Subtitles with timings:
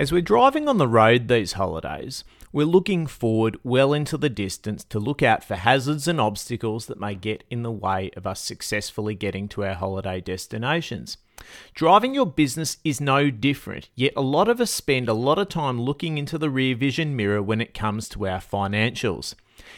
[0.00, 4.82] As we're driving on the road these holidays, we're looking forward well into the distance
[4.84, 8.40] to look out for hazards and obstacles that may get in the way of us
[8.40, 11.18] successfully getting to our holiday destinations.
[11.74, 15.50] Driving your business is no different, yet a lot of us spend a lot of
[15.50, 19.34] time looking into the rear vision mirror when it comes to our financials.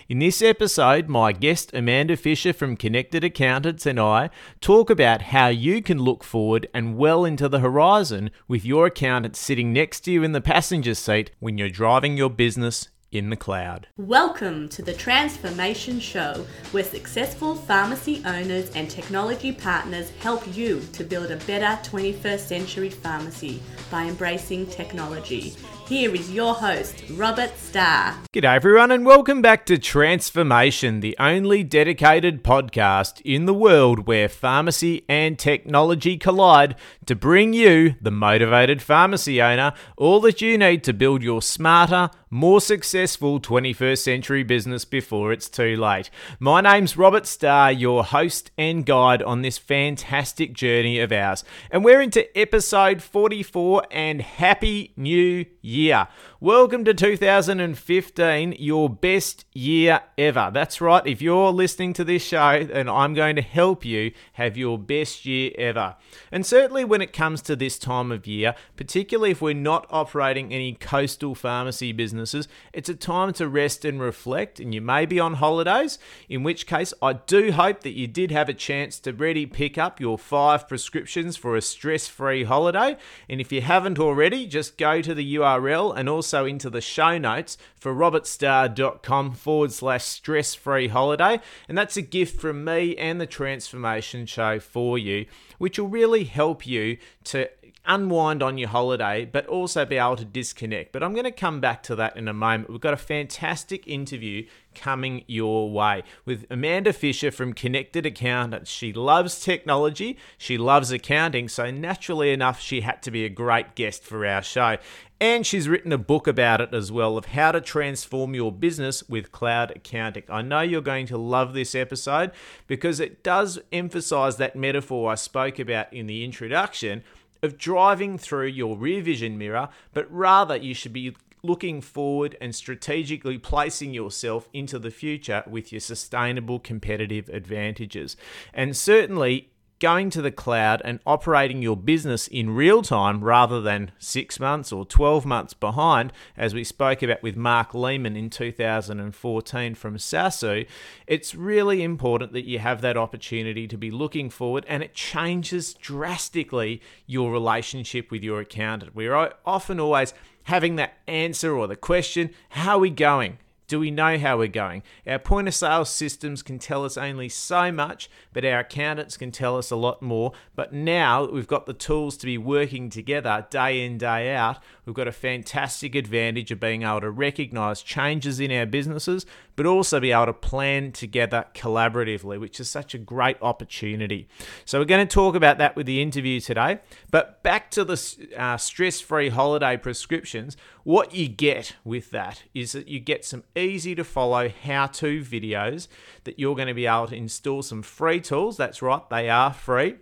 [0.09, 4.31] In this episode, my guest Amanda Fisher from Connected Accountants and I
[4.61, 9.37] talk about how you can look forward and well into the horizon with your accountant
[9.37, 13.37] sitting next to you in the passenger seat when you're driving your business in the
[13.37, 13.87] cloud.
[13.99, 21.05] Welcome to the Transformation Show, where successful pharmacy owners and technology partners help you to
[21.05, 25.55] build a better 21st century pharmacy by embracing technology.
[25.93, 28.17] Here is your host, Robert Starr.
[28.33, 34.31] G'day, everyone, and welcome back to Transformation, the only dedicated podcast in the world where
[34.31, 40.83] pharmacy and technology collide to bring you, the motivated pharmacy owner, all that you need
[40.85, 46.09] to build your smarter, more successful 21st century business before it's too late.
[46.41, 51.45] My name's Robert Starr, your host and guide on this fantastic journey of ours.
[51.71, 56.09] And we're into episode 44 and happy new year.
[56.43, 60.51] Welcome to 2015, your best year ever.
[60.53, 64.57] That's right, if you're listening to this show, then I'm going to help you have
[64.57, 65.95] your best year ever.
[66.33, 70.53] And certainly when it comes to this time of year, particularly if we're not operating
[70.53, 74.59] any coastal pharmacy businesses, it's a time to rest and reflect.
[74.59, 78.33] And you may be on holidays, in which case, I do hope that you did
[78.33, 82.97] have a chance to ready pick up your five prescriptions for a stress free holiday.
[83.29, 86.81] And if you haven't already, just go to the URL and also also into the
[86.81, 91.41] show notes for robertstarr.com forward slash stress free holiday.
[91.69, 95.27] And that's a gift from me and the Transformation Show for you,
[95.59, 97.51] which will really help you to
[97.85, 100.93] unwind on your holiday, but also be able to disconnect.
[100.93, 102.71] But I'm going to come back to that in a moment.
[102.71, 108.71] We've got a fantastic interview coming your way with Amanda Fisher from Connected Accountants.
[108.71, 113.75] She loves technology, she loves accounting, so naturally enough, she had to be a great
[113.75, 114.77] guest for our show.
[115.23, 119.09] And she's written a book about it as well of how to transform your business
[119.09, 120.25] with cloud accounting.
[120.29, 122.33] I know you're going to love this episode
[122.67, 127.05] because it does emphasize that metaphor I spoke about in the introduction
[127.41, 132.53] of driving through your rear vision mirror, but rather you should be looking forward and
[132.53, 138.17] strategically placing yourself into the future with your sustainable competitive advantages.
[138.53, 143.91] And certainly, going to the cloud and operating your business in real time rather than
[143.99, 149.75] six months or 12 months behind, as we spoke about with Marc Lehmann in 2014
[149.75, 150.65] from Saasu,
[151.09, 155.75] it's really important that you have that opportunity to be looking forward and it changes
[155.75, 158.95] drastically your relationship with your accountant.
[158.95, 160.15] We're often always
[160.45, 163.39] having that answer or the question, How are we going?
[163.73, 164.83] Do we know how we're going?
[165.07, 169.31] Our point of sale systems can tell us only so much, but our accountants can
[169.31, 170.33] tell us a lot more.
[170.55, 174.59] But now that we've got the tools to be working together day in, day out,
[174.85, 179.25] we've got a fantastic advantage of being able to recognize changes in our businesses,
[179.57, 184.29] but also be able to plan together collaboratively, which is such a great opportunity.
[184.67, 186.81] So, we're going to talk about that with the interview today.
[187.11, 192.73] But back to the uh, stress free holiday prescriptions, what you get with that is
[192.73, 195.89] that you get some easy to follow how to videos
[196.25, 198.57] that you're going to be able to install some free tools.
[198.57, 199.97] That's right, they are free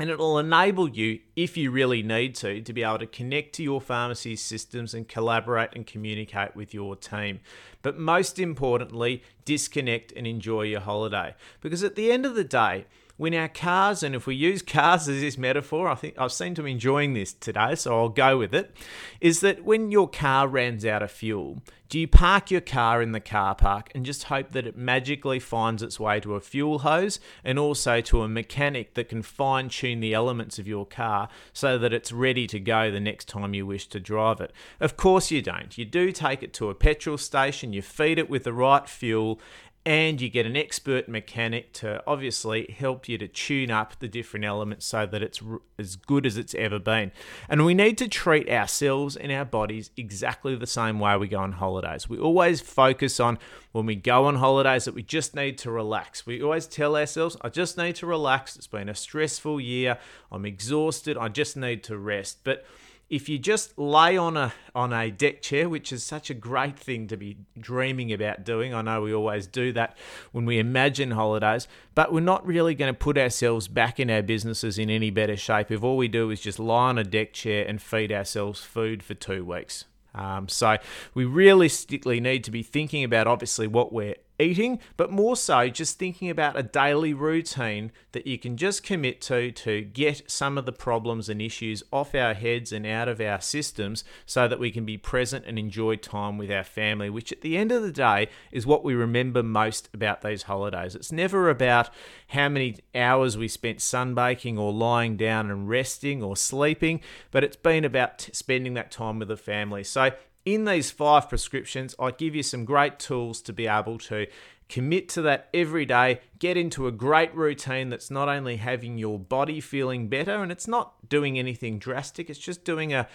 [0.00, 3.62] and it'll enable you, if you really need to, to be able to connect to
[3.62, 7.40] your pharmacy systems and collaborate and communicate with your team.
[7.82, 11.34] But most importantly, disconnect and enjoy your holiday.
[11.60, 12.86] Because at the end of the day,
[13.20, 16.54] when our cars, and if we use cars as this metaphor, I think I've seen
[16.54, 18.74] be enjoying this today, so I'll go with it,
[19.20, 21.60] is that when your car runs out of fuel,
[21.90, 25.40] do you park your car in the car park and just hope that it magically
[25.40, 29.68] finds its way to a fuel hose and also to a mechanic that can fine
[29.68, 33.54] tune the elements of your car so that it's ready to go the next time
[33.54, 34.52] you wish to drive it?
[34.78, 35.76] Of course, you don't.
[35.76, 39.40] You do take it to a petrol station, you feed it with the right fuel,
[39.86, 44.44] and you get an expert mechanic to obviously help you to tune up the different
[44.44, 45.40] elements so that it's
[45.78, 47.12] as good as it's ever been.
[47.48, 51.38] And we need to treat ourselves and our bodies exactly the same way we go
[51.38, 52.10] on holidays.
[52.10, 53.38] We always focus on
[53.72, 56.26] when we go on holidays that we just need to relax.
[56.26, 58.56] We always tell ourselves, I just need to relax.
[58.56, 59.96] It's been a stressful year.
[60.30, 61.16] I'm exhausted.
[61.16, 62.40] I just need to rest.
[62.44, 62.66] But
[63.10, 66.78] if you just lay on a on a deck chair, which is such a great
[66.78, 68.72] thing to be dreaming about doing.
[68.72, 69.98] I know we always do that
[70.30, 71.66] when we imagine holidays,
[71.96, 75.36] but we're not really going to put ourselves back in our businesses in any better
[75.36, 78.60] shape if all we do is just lie on a deck chair and feed ourselves
[78.60, 79.86] food for two weeks.
[80.14, 80.76] Um, so
[81.12, 85.98] we realistically need to be thinking about obviously what we're eating, but more so just
[85.98, 90.66] thinking about a daily routine that you can just commit to to get some of
[90.66, 94.70] the problems and issues off our heads and out of our systems so that we
[94.70, 97.92] can be present and enjoy time with our family, which at the end of the
[97.92, 100.94] day is what we remember most about those holidays.
[100.94, 101.90] It's never about
[102.28, 107.00] how many hours we spent sunbaking or lying down and resting or sleeping,
[107.30, 109.84] but it's been about spending that time with the family.
[109.84, 110.12] So
[110.44, 114.26] in these five prescriptions, I give you some great tools to be able to
[114.68, 119.18] commit to that every day, get into a great routine that's not only having your
[119.18, 123.08] body feeling better and it's not doing anything drastic, it's just doing a,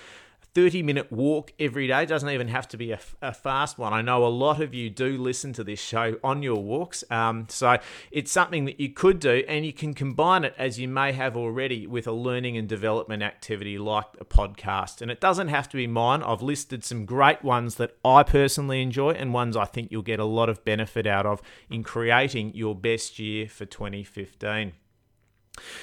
[0.55, 2.03] 30 minute walk every day.
[2.03, 3.91] It doesn't even have to be a, a, fast one.
[3.91, 7.03] I know a lot of you do listen to this show on your walks.
[7.11, 7.77] Um, so
[8.09, 11.35] it's something that you could do, and you can combine it as you may have
[11.35, 15.01] already with a learning and development activity like a podcast.
[15.01, 16.23] And it doesn't have to be mine.
[16.23, 20.21] I've listed some great ones that I personally enjoy and ones I think you'll get
[20.21, 24.71] a lot of benefit out of in creating your best year for 2015.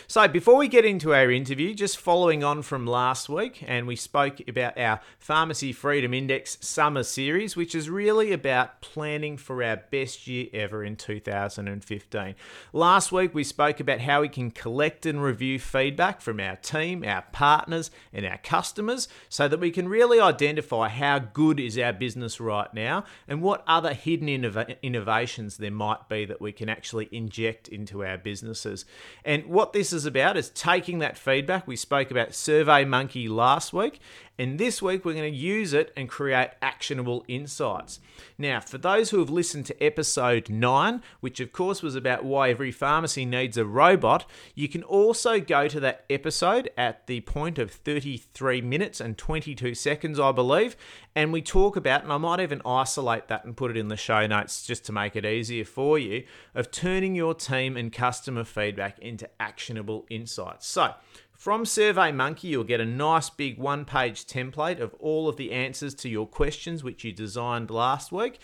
[0.07, 3.97] So, before we get into our interview, just following on from last week, and we
[3.97, 9.77] spoke about our Pharmacy Freedom Index Summer Series, which is really about planning for our
[9.77, 12.35] best year ever in 2015.
[12.73, 17.05] Last week, we spoke about how we can collect and review feedback from our team,
[17.05, 21.93] our partners, and our customers so that we can really identify how good is our
[21.93, 26.69] business right now and what other hidden innov- innovations there might be that we can
[26.69, 28.85] actually inject into our businesses.
[29.25, 31.69] And what what this is about is taking that feedback.
[31.69, 34.01] We spoke about SurveyMonkey last week
[34.39, 38.01] and this week, we're going to use it and create actionable insights.
[38.39, 42.49] Now, for those who have listened to episode 9, which of course was about why
[42.49, 44.25] every pharmacy needs a robot,
[44.55, 49.75] you can also go to that episode at the point of 33 minutes and 22
[49.75, 50.77] seconds, I believe.
[51.15, 53.97] And we talk about, and I might even isolate that and put it in the
[53.99, 56.25] show notes just to make it easier for you,
[56.55, 60.67] of turning your team and customer feedback into actionable insights.
[60.67, 60.95] So,
[61.43, 65.93] from SurveyMonkey, you'll get a nice big one page template of all of the answers
[65.93, 68.39] to your questions, which you designed last week.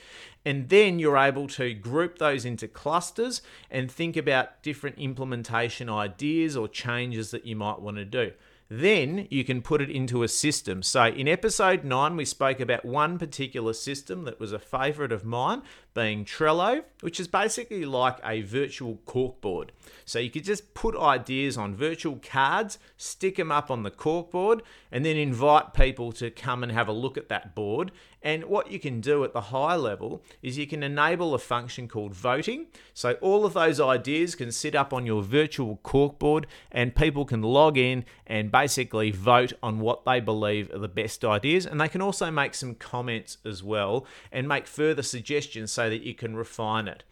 [0.45, 3.41] And then you're able to group those into clusters
[3.71, 8.33] and think about different implementation ideas or changes that you might want to do.
[8.69, 10.83] Then you can put it into a system.
[10.83, 15.25] So in episode 9, we spoke about one particular system that was a favorite of
[15.25, 15.63] mine,
[15.99, 19.71] being Trello, which is basically like a virtual corkboard.
[20.05, 24.61] So you could just put ideas on virtual cards, stick them up on the corkboard,
[24.93, 27.91] and then invite people to come and have a look at that board.
[28.23, 31.89] And what you can do at the high level is you can enable a function
[31.89, 32.67] called voting.
[32.95, 37.43] So all of those ideas can sit up on your virtual corkboard, and people can
[37.43, 41.67] log in and basically vote on what they believe are the best ideas.
[41.67, 46.03] And they can also make some comments as well and make further suggestions so that
[46.03, 47.05] you can refine it.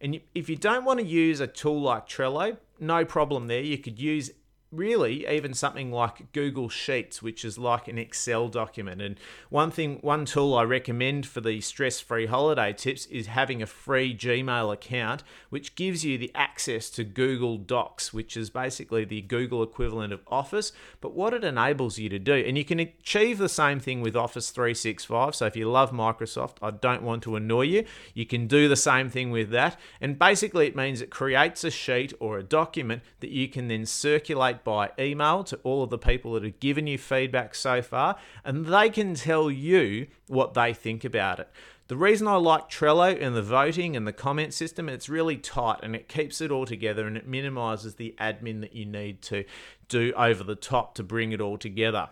[0.00, 3.62] And if you don't want to use a tool like Trello, no problem there.
[3.62, 4.30] You could use
[4.72, 9.00] really even something like Google Sheets, which is like an Excel document.
[9.00, 9.18] And
[9.48, 13.66] one thing, one tool I recommend for the stress free holiday tips is having a
[13.66, 19.22] free Gmail account, which gives you the access to Google Docs, which is basically the
[19.22, 20.72] Google equivalent of Office.
[21.00, 24.16] But what it enables you to do, and you can achieve the same thing with
[24.16, 25.34] Office 365.
[25.34, 28.76] So if you love Microsoft, I don't want to annoy you, you can do the
[28.76, 29.78] same thing with that.
[30.00, 33.86] And basically, it means it creates a sheet or a document that you can then
[33.86, 38.16] circulate by email to all of the people that have given you feedback so far,
[38.44, 41.48] and they can tell you what they think about it.
[41.88, 45.78] The reason I like Trello and the voting and the comment system, it's really tight
[45.84, 49.44] and it keeps it all together and it minimizes the admin that you need to
[49.88, 52.08] do over the top to bring it all together.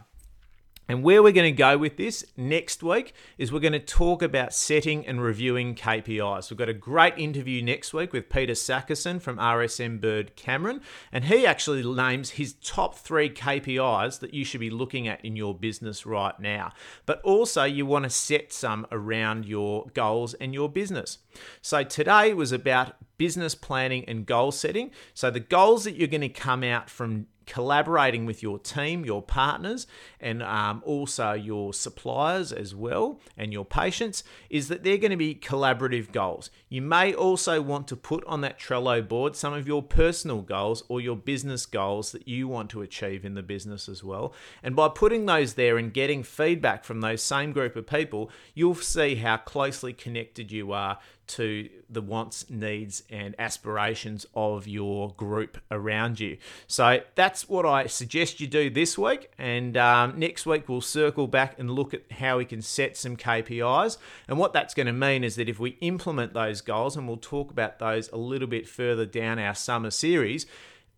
[0.89, 4.23] And where we're going to go with this next week is we're going to talk
[4.23, 6.51] about setting and reviewing KPIs.
[6.51, 11.25] We've got a great interview next week with Peter Sackerson from RSM Bird Cameron, and
[11.25, 15.55] he actually names his top three KPIs that you should be looking at in your
[15.55, 16.73] business right now.
[17.07, 21.19] But also, you want to set some around your goals and your business.
[21.63, 24.91] So today was about business planning and goal setting.
[25.15, 29.23] So the goals that you're going to come out from collaborating with your team, your
[29.23, 29.87] partners,
[30.21, 35.17] and um, also your suppliers as well, and your patients, is that they're going to
[35.17, 36.51] be collaborative goals.
[36.69, 40.85] You may also want to put on that Trello board some of your personal goals
[40.89, 44.35] or your business goals that you want to achieve in the business as well.
[44.63, 48.75] And by putting those there and getting feedback from those same group of people, you'll
[48.75, 55.59] see how closely connected you are to the wants, needs, and aspirations of your group
[55.71, 56.37] around you.
[56.67, 59.31] So that's what I suggest you do this week.
[59.39, 63.17] And um, next week, we'll circle back and look at how we can set some
[63.17, 63.97] KPIs.
[64.29, 67.17] And what that's going to mean is that if we implement those goals, and we'll
[67.17, 70.47] talk about those a little bit further down our summer series,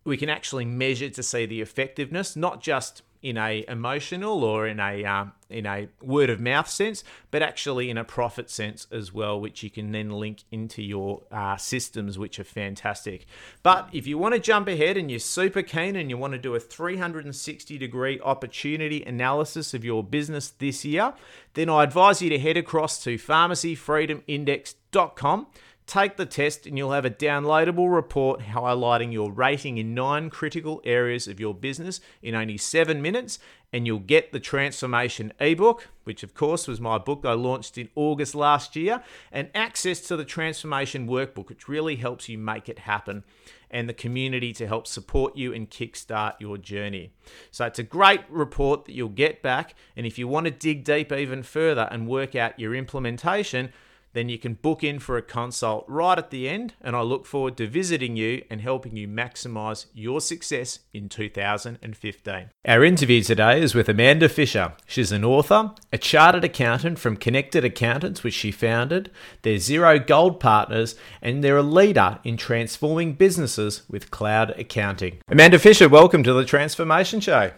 [0.03, 4.79] we can actually measure to see the effectiveness, not just in a emotional or in
[4.79, 9.13] a um, in a word of mouth sense, but actually in a profit sense as
[9.13, 13.25] well, which you can then link into your uh, systems, which are fantastic.
[13.63, 16.39] But if you want to jump ahead and you're super keen and you want to
[16.39, 21.13] do a 360 degree opportunity analysis of your business this year,
[21.53, 25.47] then I advise you to head across to pharmacyfreedomindex.com
[25.87, 30.81] Take the test and you'll have a downloadable report highlighting your rating in nine critical
[30.83, 33.39] areas of your business in only seven minutes.
[33.71, 37.89] And you'll get the transformation ebook, which of course was my book I launched in
[37.95, 42.79] August last year, and access to the transformation workbook, which really helps you make it
[42.79, 43.25] happen,
[43.69, 47.11] and the community to help support you and kickstart your journey.
[47.51, 49.75] So it's a great report that you'll get back.
[49.97, 53.73] And if you want to dig deep even further and work out your implementation,
[54.13, 56.73] then you can book in for a consult right at the end.
[56.81, 62.49] And I look forward to visiting you and helping you maximize your success in 2015.
[62.65, 64.73] Our interview today is with Amanda Fisher.
[64.87, 69.11] She's an author, a chartered accountant from Connected Accountants, which she founded.
[69.41, 75.19] They're Xero Gold partners, and they're a leader in transforming businesses with cloud accounting.
[75.27, 77.51] Amanda Fisher, welcome to the Transformation Show.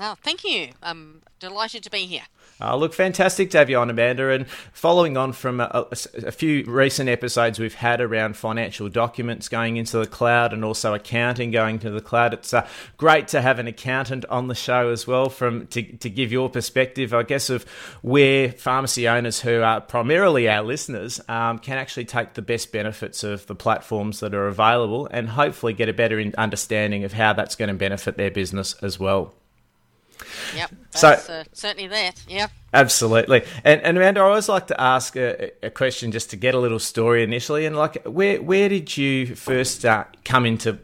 [0.00, 0.70] Oh, thank you.
[0.82, 2.22] I'm delighted to be here.
[2.60, 4.30] Uh, look, fantastic to have you on, Amanda.
[4.30, 9.48] And following on from a, a, a, few recent episodes we've had around financial documents
[9.48, 12.66] going into the cloud and also accounting going to the cloud, it's uh,
[12.96, 16.50] great to have an accountant on the show as well from to, to give your
[16.50, 17.62] perspective, I guess, of
[18.02, 23.22] where pharmacy owners who are primarily our listeners um, can actually take the best benefits
[23.22, 27.54] of the platforms that are available and hopefully get a better understanding of how that's
[27.54, 29.32] going to benefit their business as well.
[30.54, 30.70] Yep.
[30.90, 32.24] so uh, certainly that.
[32.28, 32.48] Yeah.
[32.72, 33.44] Absolutely.
[33.64, 36.58] And, and Amanda, I always like to ask a, a, question just to get a
[36.58, 37.64] little story initially.
[37.64, 40.78] And like, where where did you first start come into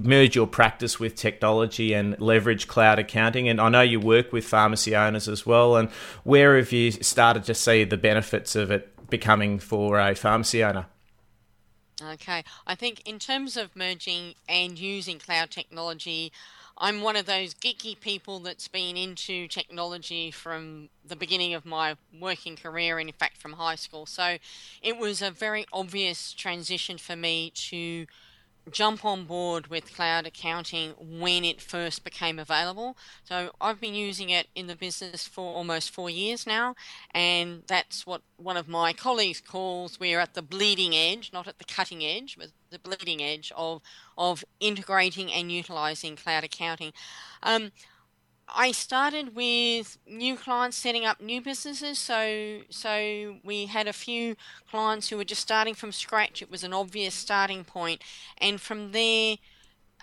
[0.00, 3.48] merge your practice with technology and leverage cloud accounting?
[3.48, 5.76] And I know you work with pharmacy owners as well.
[5.76, 5.88] And
[6.24, 10.86] where have you started to see the benefits of it becoming for a pharmacy owner?
[12.02, 16.30] Okay, I think in terms of merging and using cloud technology.
[16.82, 21.94] I'm one of those geeky people that's been into technology from the beginning of my
[22.20, 24.04] working career, and in fact from high school.
[24.04, 24.38] So
[24.82, 28.06] it was a very obvious transition for me to
[28.70, 32.96] jump on board with cloud accounting when it first became available.
[33.24, 36.74] So I've been using it in the business for almost four years now,
[37.12, 41.58] and that's what one of my colleagues calls we're at the bleeding edge, not at
[41.58, 43.82] the cutting edge, but the bleeding edge of
[44.16, 46.92] of integrating and utilizing cloud accounting.
[47.42, 47.72] Um,
[48.54, 51.98] I started with new clients setting up new businesses.
[51.98, 54.36] So, so we had a few
[54.70, 56.42] clients who were just starting from scratch.
[56.42, 58.02] It was an obvious starting point,
[58.38, 59.36] and from there,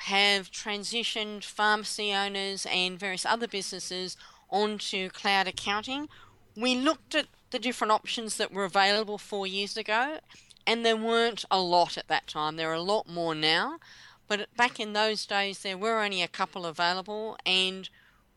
[0.03, 4.15] have transitioned pharmacy owners and various other businesses
[4.49, 6.07] onto cloud accounting.
[6.55, 10.19] We looked at the different options that were available four years ago,
[10.65, 12.55] and there weren't a lot at that time.
[12.55, 13.79] There are a lot more now,
[14.27, 17.89] but back in those days, there were only a couple available, and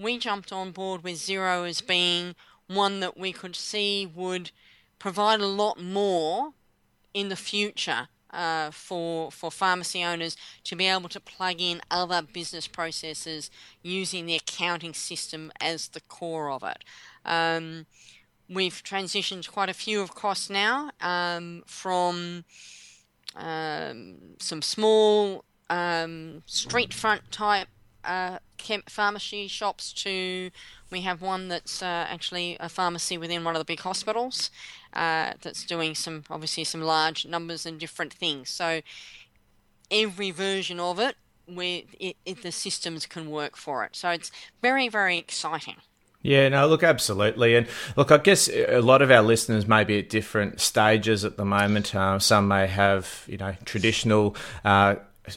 [0.02, 2.34] we jumped on board with Xero as being
[2.66, 4.50] one that we could see would
[4.98, 6.52] provide a lot more
[7.12, 12.22] in the future uh, for for pharmacy owners to be able to plug in other
[12.22, 13.50] business processes
[13.82, 16.82] using the accounting system as the core of it.
[17.24, 17.86] Um,
[18.48, 22.44] we've transitioned quite a few across now um, from
[23.36, 27.68] um, some small um, street front type
[28.04, 28.38] uh,
[28.88, 30.50] pharmacy shops to
[30.90, 34.50] we have one that's uh, actually a pharmacy within one of the big hospitals
[34.92, 38.50] uh, that's doing some obviously some large numbers and different things.
[38.50, 38.82] So
[39.90, 41.16] every version of it,
[41.46, 41.82] where
[42.24, 43.96] the systems can work for it.
[43.96, 44.30] So it's
[44.60, 45.76] very very exciting.
[46.22, 47.56] Yeah, no, look, absolutely.
[47.56, 47.66] And
[47.96, 51.44] look, I guess a lot of our listeners may be at different stages at the
[51.44, 51.94] moment.
[51.96, 54.96] Uh, some may have, you know, traditional uh,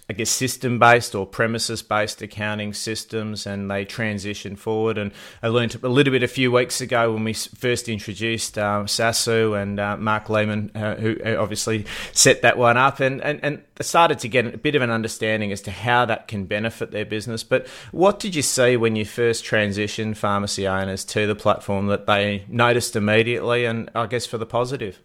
[0.10, 4.98] I guess system based or premises based accounting systems, and they transition forward.
[4.98, 5.12] And
[5.44, 9.62] I learned a little bit a few weeks ago when we first introduced uh, Saasu
[9.62, 14.18] and uh, Marc Lehmann, uh, who obviously set that one up, and, and and started
[14.20, 17.44] to get a bit of an understanding as to how that can benefit their business.
[17.44, 22.08] But what did you see when you first transitioned pharmacy owners to the platform that
[22.08, 25.00] they noticed immediately, and I guess for the positive?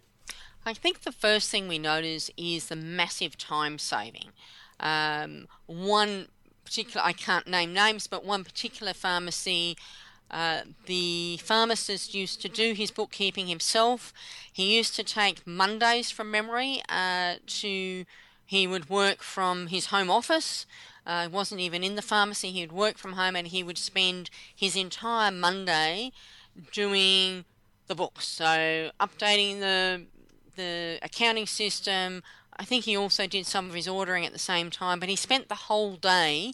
[0.65, 4.29] I think the first thing we notice is the massive time saving.
[4.81, 6.27] Um, one
[6.65, 9.77] particular, I can't name names, but one particular pharmacy,
[10.29, 14.13] uh, the pharmacist used to do his bookkeeping himself.
[14.51, 18.05] He used to take Mondays from memory uh, to,
[18.45, 20.65] he would work from his home office.
[21.05, 22.51] Uh, wasn't even in the pharmacy.
[22.51, 26.11] He would work from home and he would spend his entire Monday
[26.71, 27.45] doing
[27.87, 28.27] the books.
[28.27, 30.03] So updating the
[30.55, 32.23] the accounting system,
[32.57, 35.15] I think he also did some of his ordering at the same time, but he
[35.15, 36.53] spent the whole day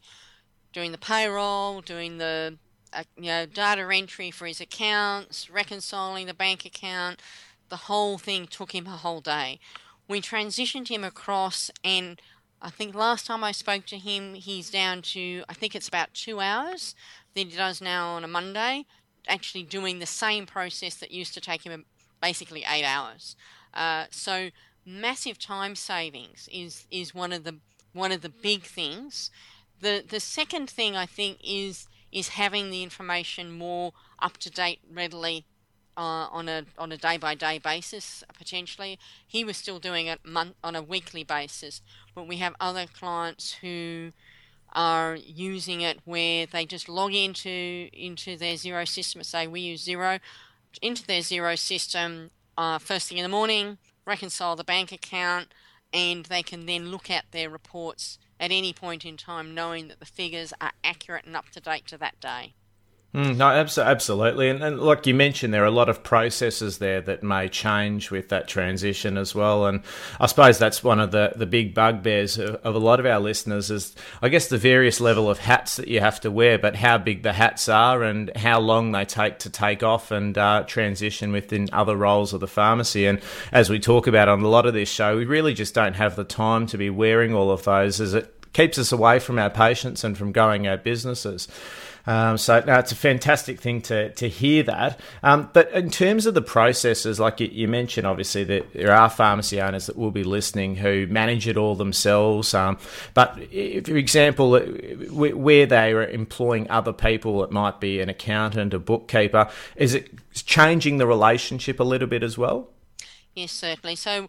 [0.73, 2.57] doing the payroll, doing the
[2.93, 7.21] uh, you know data entry for his accounts, reconciling the bank account.
[7.69, 9.59] The whole thing took him a whole day.
[10.07, 12.21] We transitioned him across, and
[12.61, 16.13] I think last time I spoke to him, he's down to I think it's about
[16.13, 16.95] two hours
[17.33, 18.85] that he does now on a Monday,
[19.27, 21.85] actually doing the same process that used to take him
[22.21, 23.35] basically eight hours.
[23.73, 24.49] Uh, so
[24.87, 27.57] massive time savings is is one of the
[27.93, 29.29] one of the big things.
[29.81, 34.79] The the second thing I think is is having the information more up to date
[34.89, 35.45] readily
[35.97, 38.97] uh, on a on a day by day basis potentially.
[39.27, 41.81] He was still doing it month on a weekly basis,
[42.15, 44.13] but we have other clients who
[44.73, 49.21] are using it where they just log into into their Xero system.
[49.23, 50.19] Say we use Xero
[50.81, 55.53] into their Xero system uh, first thing in the morning reconcile the bank account,
[55.93, 59.99] and they can then look at their reports at any point in time knowing that
[59.99, 62.53] the figures are accurate and up to date to that day.
[63.17, 64.47] Mm, no, absolutely.
[64.47, 68.11] And, and, like you mentioned, there are a lot of processes there that may change
[68.11, 69.65] with that transition as well.
[69.65, 69.81] And
[70.19, 73.19] I suppose that's one of the, the big bugbears of, of, a lot of our
[73.19, 76.75] listeners is, I guess, the various level of hats that you have to wear, but
[76.75, 80.65] how big the hats are and how long they take to take off and uh,
[80.67, 83.07] transition within other roles of the pharmacy.
[83.07, 83.19] And
[83.51, 86.15] as we talk about on a lot of this show, we really just don't have
[86.15, 89.49] the time to be wearing all of those as it keeps us away from our
[89.49, 91.47] patients and from going our businesses.
[92.07, 94.99] Um, so no, it's a fantastic thing to to hear that.
[95.21, 99.09] Um, but in terms of the processes, like you, you, mentioned, obviously that there are
[99.09, 102.53] pharmacy owners that will be listening who manage it all themselves.
[102.53, 102.77] Um,
[103.13, 108.79] but for example, where they are employing other people, it might be an accountant, a
[108.79, 109.49] bookkeeper.
[109.75, 112.69] Is it changing the relationship a little bit as well?
[113.35, 113.95] Yes, certainly.
[113.95, 114.27] So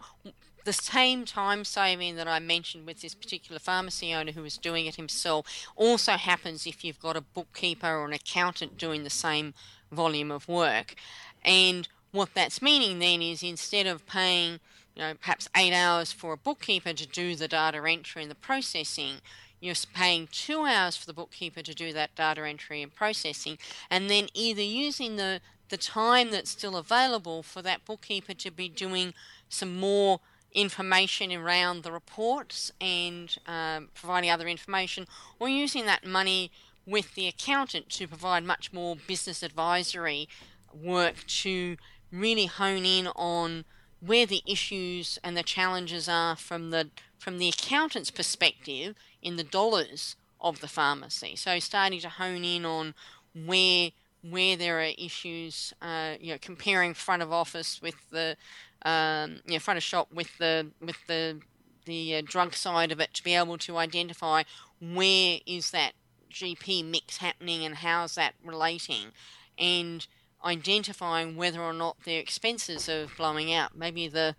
[0.69, 4.85] the same time saving that I mentioned with this particular pharmacy owner who was doing
[4.85, 9.55] it himself also happens if you've got a bookkeeper or an accountant doing the same
[9.91, 10.95] volume of work.
[11.43, 14.61] And what that's meaning then is instead of paying,
[14.95, 18.35] you know, perhaps eight hours for a bookkeeper to do the data entry and the
[18.35, 19.23] processing,
[19.61, 23.57] you're paying two hours for the bookkeeper to do that data entry and processing,
[23.89, 28.71] and then either using the the time that's still available for that bookkeeper to be
[28.71, 29.13] doing
[29.51, 30.21] some more
[30.53, 35.07] information around the reports and um, providing other information,
[35.39, 36.51] or using that money
[36.87, 40.29] with the accountant to provide much more business advisory
[40.73, 41.77] work to
[42.11, 43.65] really hone in on
[44.01, 49.45] where the issues and the challenges are from the from the accountant's perspective in the
[49.45, 51.35] dollars of the pharmacy.
[51.35, 52.95] So starting to hone in on
[53.35, 53.91] where
[54.23, 58.37] where there are issues, uh, you know, comparing front of office with the
[58.83, 61.41] um, you know, front of shop with the with the
[61.85, 64.43] the uh, drug side of it to be able to identify
[64.81, 65.93] where is that
[66.31, 69.13] GP mix happening and how's that relating,
[69.59, 70.07] and
[70.45, 73.77] identifying whether or not their expenses are blowing out.
[73.77, 74.37] Maybe the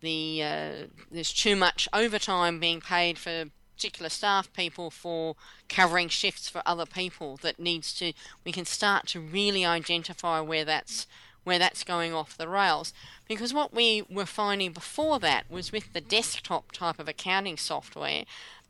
[0.00, 0.72] the uh,
[1.10, 3.44] there's too much overtime being paid for
[3.76, 5.36] particular staff people for
[5.68, 8.12] covering shifts for other people that needs to
[8.44, 11.06] we can start to really identify where that's
[11.46, 12.92] where that's going off the rails.
[13.28, 18.24] Because what we were finding before that was with the desktop type of accounting software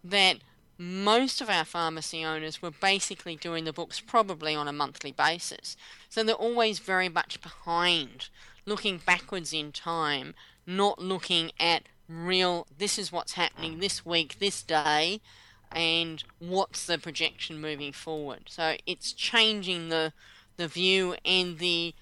[0.05, 0.37] that
[0.77, 5.75] most of our pharmacy owners were basically doing the books probably on a monthly basis.
[6.11, 8.29] So they're always very much behind,
[8.67, 10.35] looking backwards in time,
[10.67, 15.21] not looking at real, this is what's happening this week, this day,
[15.73, 18.45] and what's the projection moving forward.
[18.49, 20.13] So it's changing the
[20.57, 21.95] the view and the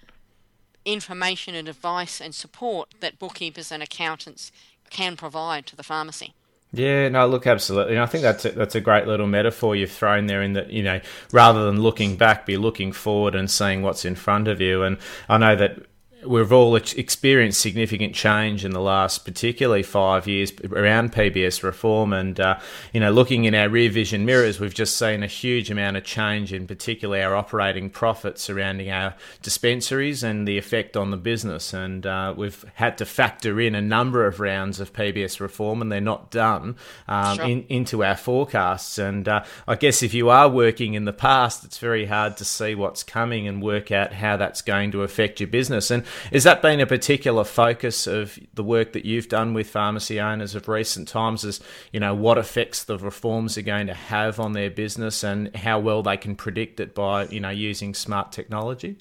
[0.85, 4.53] information and advice and support that bookkeepers and accountants
[4.90, 6.35] can provide to the pharmacy.
[6.73, 7.95] Yeah, no, look, absolutely.
[7.95, 10.43] And I think that's a, that's a great little metaphor you've thrown there.
[10.43, 11.01] In that, you know,
[11.33, 14.83] rather than looking back, be looking forward and seeing what's in front of you.
[14.83, 15.87] And I know that
[16.27, 22.13] we've all experienced significant change in the last, particularly five years around PBS reform.
[22.13, 22.59] And, uh,
[22.93, 26.05] you know, looking in our rear vision mirrors, we've just seen a huge amount of
[26.05, 31.73] change, in particular our operating profits surrounding our dispensaries and the effect on the business.
[31.73, 35.91] And uh, we've had to factor in a number of rounds of PBS reform, and
[35.91, 36.77] they're not done
[37.09, 37.47] um, sure.
[37.47, 38.99] in, into our forecasts.
[38.99, 42.45] And uh, I guess if you are working in the past, it's very hard to
[42.45, 45.91] see what's coming and work out how that's going to affect your business.
[45.91, 50.20] And has that been a particular focus of the work that you've done with pharmacy
[50.20, 51.44] owners of recent times?
[51.44, 51.61] Is
[51.92, 55.79] you know what effects the reforms are going to have on their business and how
[55.79, 58.96] well they can predict it by you know using smart technology?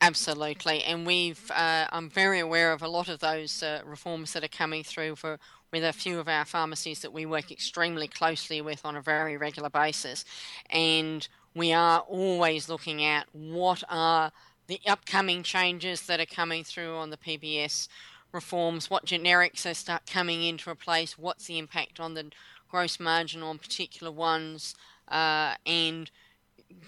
[0.00, 4.44] Absolutely, and we've uh, I'm very aware of a lot of those uh, reforms that
[4.44, 5.38] are coming through for
[5.72, 9.36] with a few of our pharmacies that we work extremely closely with on a very
[9.36, 10.24] regular basis,
[10.68, 14.30] and we are always looking at what are
[14.66, 17.88] the upcoming changes that are coming through on the PBS
[18.32, 22.30] reforms, what generics are start coming into a place, what's the impact on the
[22.68, 24.74] gross margin on particular ones,
[25.08, 26.10] uh, and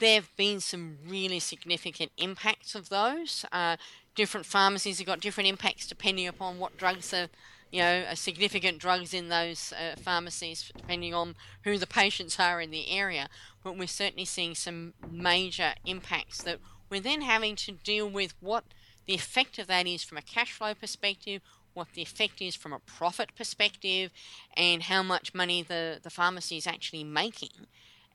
[0.01, 3.45] there have been some really significant impacts of those.
[3.53, 3.77] Uh,
[4.15, 7.29] different pharmacies have got different impacts depending upon what drugs are,
[7.71, 12.71] you know, significant drugs in those uh, pharmacies, depending on who the patients are in
[12.71, 13.29] the area.
[13.63, 16.59] But we're certainly seeing some major impacts that
[16.91, 18.65] we're then having to deal with what
[19.07, 21.43] the effect of that is from a cash flow perspective,
[21.75, 24.11] what the effect is from a profit perspective,
[24.57, 27.67] and how much money the, the pharmacy is actually making.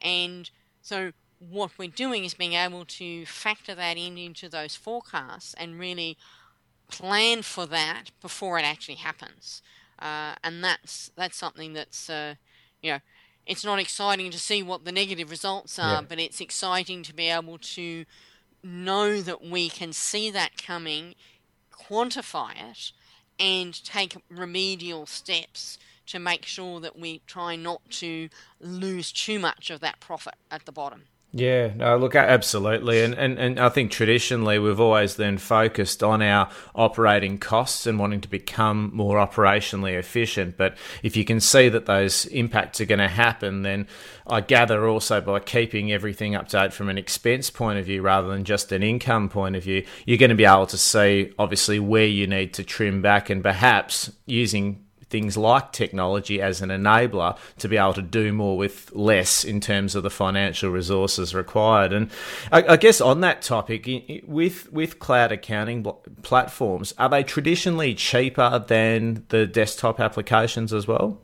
[0.01, 0.49] And
[0.81, 5.79] so, what we're doing is being able to factor that in into those forecasts and
[5.79, 6.17] really
[6.89, 9.61] plan for that before it actually happens.
[9.99, 12.35] Uh, and that's that's something that's uh,
[12.81, 12.99] you know
[13.45, 16.01] it's not exciting to see what the negative results are, yeah.
[16.07, 18.05] but it's exciting to be able to
[18.63, 21.15] know that we can see that coming,
[21.71, 22.91] quantify it,
[23.39, 29.69] and take remedial steps to make sure that we try not to lose too much
[29.69, 31.03] of that profit at the bottom.
[31.35, 33.01] Yeah, no, look, absolutely.
[33.01, 37.97] And, and, and I think traditionally we've always then focused on our operating costs and
[37.97, 40.57] wanting to become more operationally efficient.
[40.57, 43.87] But if you can see that those impacts are going to happen, then
[44.27, 48.03] I gather also by keeping everything up to date from an expense point of view
[48.03, 51.33] rather than just an income point of view, you're going to be able to see
[51.39, 54.82] obviously where you need to trim back and perhaps using
[55.13, 59.61] things like technology as an enabler to be able to do more with less in
[59.61, 61.93] terms of the financial resources required.
[61.93, 62.09] And
[62.51, 63.87] I, I guess on that topic,
[64.25, 65.85] with with cloud accounting
[66.23, 71.21] platforms, are they traditionally cheaper than the desktop applications as well?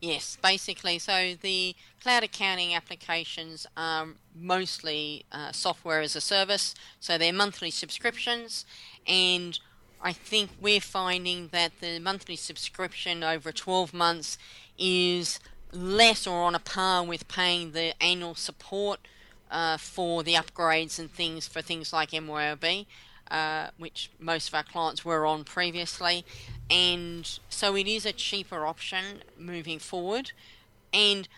[0.00, 0.98] Yes, basically.
[0.98, 6.74] So the cloud accounting applications are mostly uh, software as a service.
[6.98, 8.64] So they're monthly subscriptions,
[9.06, 9.58] and
[10.00, 14.38] I think we're finding that the monthly subscription over 12 months
[14.78, 15.40] is
[15.72, 19.00] less or on a par with paying the annual support
[19.50, 22.86] uh, for the upgrades and things for things like MYOB,
[23.30, 26.24] uh, which most of our clients were on previously.
[26.70, 30.32] And so it is a cheaper option moving forward.
[30.92, 31.28] And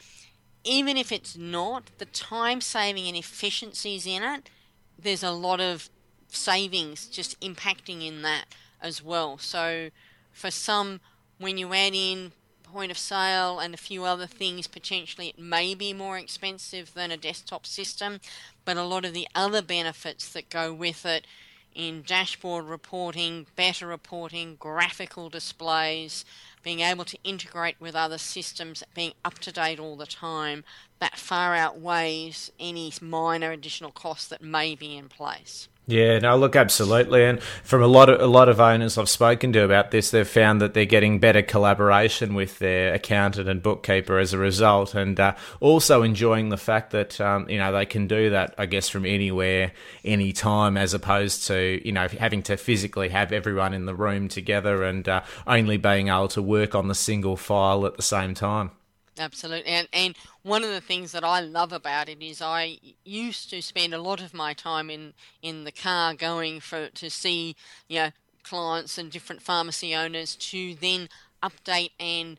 [0.65, 4.51] even if it's not, the time saving and efficiencies in it,
[4.99, 5.89] there's a lot of
[6.35, 8.47] savings just impacting in that
[8.81, 9.39] as well.
[9.39, 9.91] So
[10.33, 11.01] for some,
[11.39, 12.33] when you add in
[12.71, 17.11] point of sale and a few other things, potentially it may be more expensive than
[17.11, 18.21] a desktop system,
[18.65, 21.27] but a lot of the other benefits that go with it
[21.75, 26.25] in dashboard reporting, better reporting, graphical displays,
[26.63, 30.65] being able to integrate with other systems, being up to date all the time,
[30.99, 35.69] that far outweighs any minor additional costs that may be in place.
[35.91, 39.53] Yeah, no, look, absolutely, and from a lot of a lot of owners I've spoken
[39.55, 44.17] to about this, they've found that they're getting better collaboration with their accountant and bookkeeper
[44.17, 48.07] as a result, and uh, also enjoying the fact that um, you know they can
[48.07, 49.73] do that, I guess, from anywhere,
[50.05, 54.85] anytime, as opposed to you know having to physically have everyone in the room together
[54.85, 58.71] and uh, only being able to work on the single file at the same time.
[59.19, 59.71] Absolutely.
[59.71, 63.61] And, and one of the things that I love about it is I used to
[63.61, 67.57] spend a lot of my time in, in the car going for to see,
[67.89, 68.11] you know,
[68.43, 71.09] clients and different pharmacy owners to then
[71.43, 72.39] update and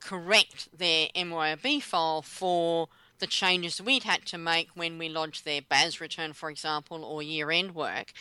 [0.00, 5.62] correct their MYOB file for the changes we'd had to make when we lodged their
[5.62, 8.12] BAS return, for example, or year end work,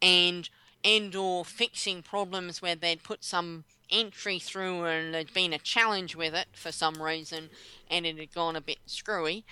[0.00, 0.48] and
[0.84, 6.14] and or fixing problems where they'd put some entry through and there'd been a challenge
[6.14, 7.48] with it for some reason
[7.90, 9.44] and it had gone a bit screwy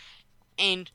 [0.59, 0.90] and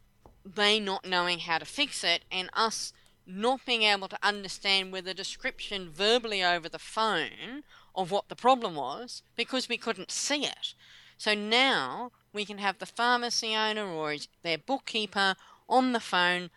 [0.46, 2.94] they not knowing how to fix it and us
[3.26, 8.36] not being able to understand with a description verbally over the phone of what the
[8.36, 10.74] problem was because we couldn't see it.
[11.18, 15.36] So now we can have the pharmacy owner or their bookkeeper
[15.68, 16.52] on the phone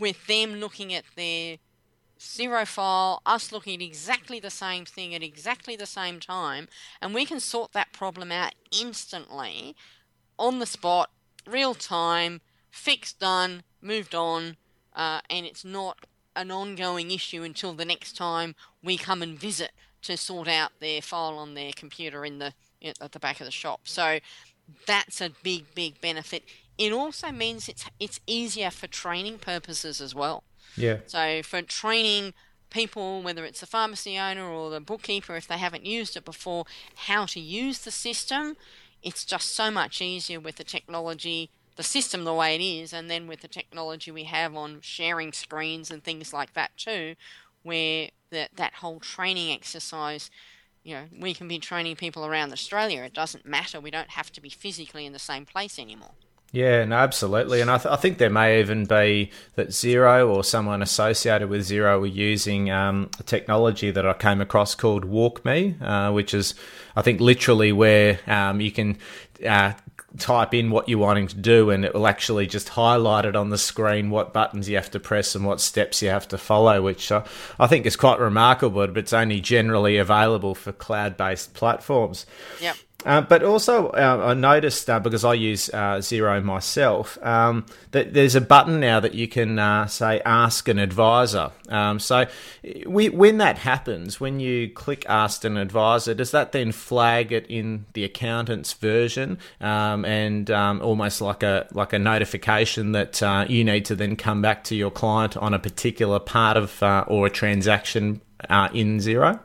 [0.00, 1.58] with them looking at their
[2.22, 6.68] Xero file, us looking at exactly the same thing at exactly the same time,
[7.00, 9.74] and we can sort that problem out instantly,
[10.38, 11.10] on the spot,
[11.46, 14.56] real time, fixed, done, moved on,
[14.94, 16.06] uh, and it's not
[16.36, 21.02] an ongoing issue until the next time we come and visit to sort out their
[21.02, 22.54] file on their computer in the
[23.00, 23.82] at the back of the shop.
[23.84, 24.18] So
[24.86, 26.44] that's a big, big benefit.
[26.78, 30.44] It also means it's it's easier for training purposes as well.
[30.76, 30.98] Yeah.
[31.06, 32.34] So for training
[32.70, 36.64] people, whether it's the pharmacy owner or the bookkeeper, if they haven't used it before,
[36.94, 38.56] how to use the system,
[39.02, 43.10] it's just so much easier with the technology, the system the way it is, and
[43.10, 47.14] then with the technology we have on sharing screens and things like that too,
[47.62, 50.30] where that that whole training exercise
[50.84, 53.02] you know, we can be training people around Australia.
[53.02, 53.80] It doesn't matter.
[53.80, 56.12] We don't have to be physically in the same place anymore.
[56.52, 57.62] Yeah, no, absolutely.
[57.62, 61.62] And I, th- I think there may even be that Xero or someone associated with
[61.62, 66.54] Xero were using um, a technology that I came across called WalkMe, uh, which is,
[66.94, 68.98] I think, literally where um, you can
[69.46, 69.72] uh,
[70.18, 73.48] type in what you're wanting to do and it will actually just highlight it on
[73.48, 76.82] the screen what buttons you have to press and what steps you have to follow,
[76.82, 77.24] which uh,
[77.58, 82.26] I think is quite remarkable, but it's only generally available for cloud based platforms.
[82.60, 82.76] Yep.
[83.04, 88.14] Uh, but also, uh, I noticed uh, because I use uh, Xero myself um, that
[88.14, 92.26] there's a button now that you can uh, say "Ask an Advisor." Um, so,
[92.86, 97.46] we, when that happens, when you click "Ask an Advisor," does that then flag it
[97.48, 103.44] in the accountant's version um, and um, almost like a like a notification that uh,
[103.48, 107.26] you need to then come back to your client on a particular part of or
[107.26, 108.20] a transaction
[108.72, 109.40] in Xero?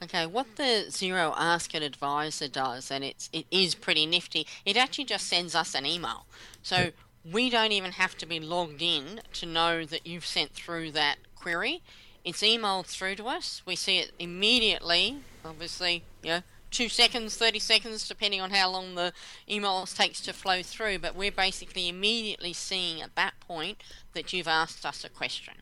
[0.00, 4.46] Okay, what the Xero Ask an Advisor does, and it's it is pretty nifty.
[4.64, 6.24] It actually just sends us an email,
[6.62, 6.90] so
[7.24, 11.16] we don't even have to be logged in to know that you've sent through that
[11.34, 11.82] query.
[12.24, 13.62] It's emailed through to us.
[13.66, 15.18] We see it immediately.
[15.44, 19.12] Obviously, you know, two seconds, thirty seconds, depending on how long the
[19.50, 21.00] email takes to flow through.
[21.00, 23.82] But we're basically immediately seeing at that point
[24.12, 25.54] that you've asked us a question.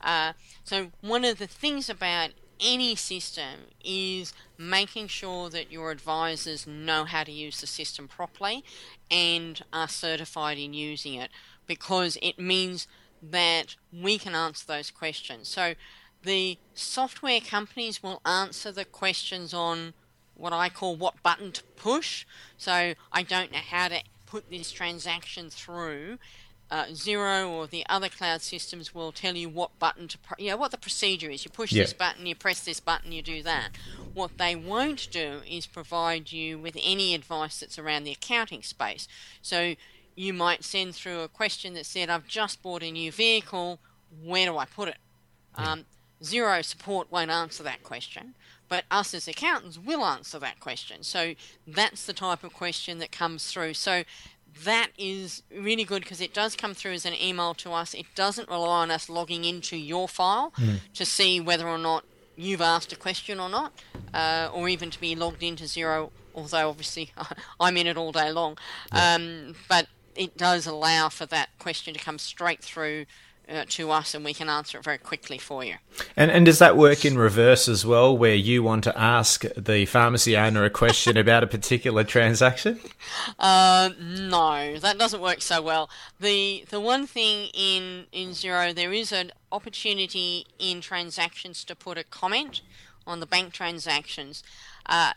[0.00, 0.32] Uh,
[0.64, 7.04] so one of the things about any system is making sure that your advisors know
[7.04, 8.64] how to use the system properly
[9.10, 11.30] and are certified in using it
[11.66, 12.86] because it means
[13.22, 15.48] that we can answer those questions.
[15.48, 15.74] So
[16.22, 19.94] the software companies will answer the questions on
[20.34, 22.26] what I call what button to push.
[22.56, 26.18] So I don't know how to put this transaction through
[26.74, 30.50] uh, Xero or the other cloud systems will tell you what button to, pr- you
[30.50, 31.44] know, what the procedure is.
[31.44, 31.84] You push yeah.
[31.84, 33.68] this button, you press this button, you do that.
[34.12, 39.06] What they won't do is provide you with any advice that's around the accounting space.
[39.40, 39.76] So
[40.16, 43.78] you might send through a question that said, "I've just bought a new vehicle.
[44.24, 44.96] Where do I put it?"
[45.56, 45.72] Yeah.
[45.72, 45.84] Um,
[46.22, 48.34] Xero support won't answer that question,
[48.68, 51.04] but us as accountants will answer that question.
[51.04, 51.34] So
[51.66, 53.74] that's the type of question that comes through.
[53.74, 54.04] So
[54.62, 57.94] that is really good because it does come through as an email to us.
[57.94, 60.78] It doesn't rely on us logging into your file mm.
[60.94, 62.04] to see whether or not
[62.36, 63.72] you've asked a question or not,
[64.12, 67.12] uh, or even to be logged into Xero, although obviously
[67.60, 68.58] I'm in it all day long.
[68.92, 69.14] Yeah.
[69.14, 73.06] Um, but it does allow for that question to come straight through
[73.48, 75.74] uh, to us and we can answer it very quickly for you.
[76.16, 79.86] And, and does that work in reverse as well, where you want to ask the
[79.86, 82.80] pharmacy owner a question about a particular transaction?
[83.38, 85.90] Uh, no, that doesn't work so well.
[86.20, 91.98] The the one thing in in Xero, there is an opportunity in transactions to put
[91.98, 92.60] a comment
[93.06, 94.42] on the bank transactions.
[94.86, 95.12] Uh,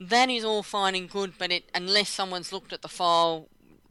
[0.00, 3.48] that is all fine and good, but it unless someone's looked at the file,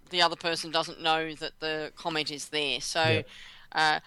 [0.10, 2.80] the other person doesn't know that the comment is there.
[2.82, 3.04] So.
[3.04, 3.22] Yeah
[3.76, 4.00] uh,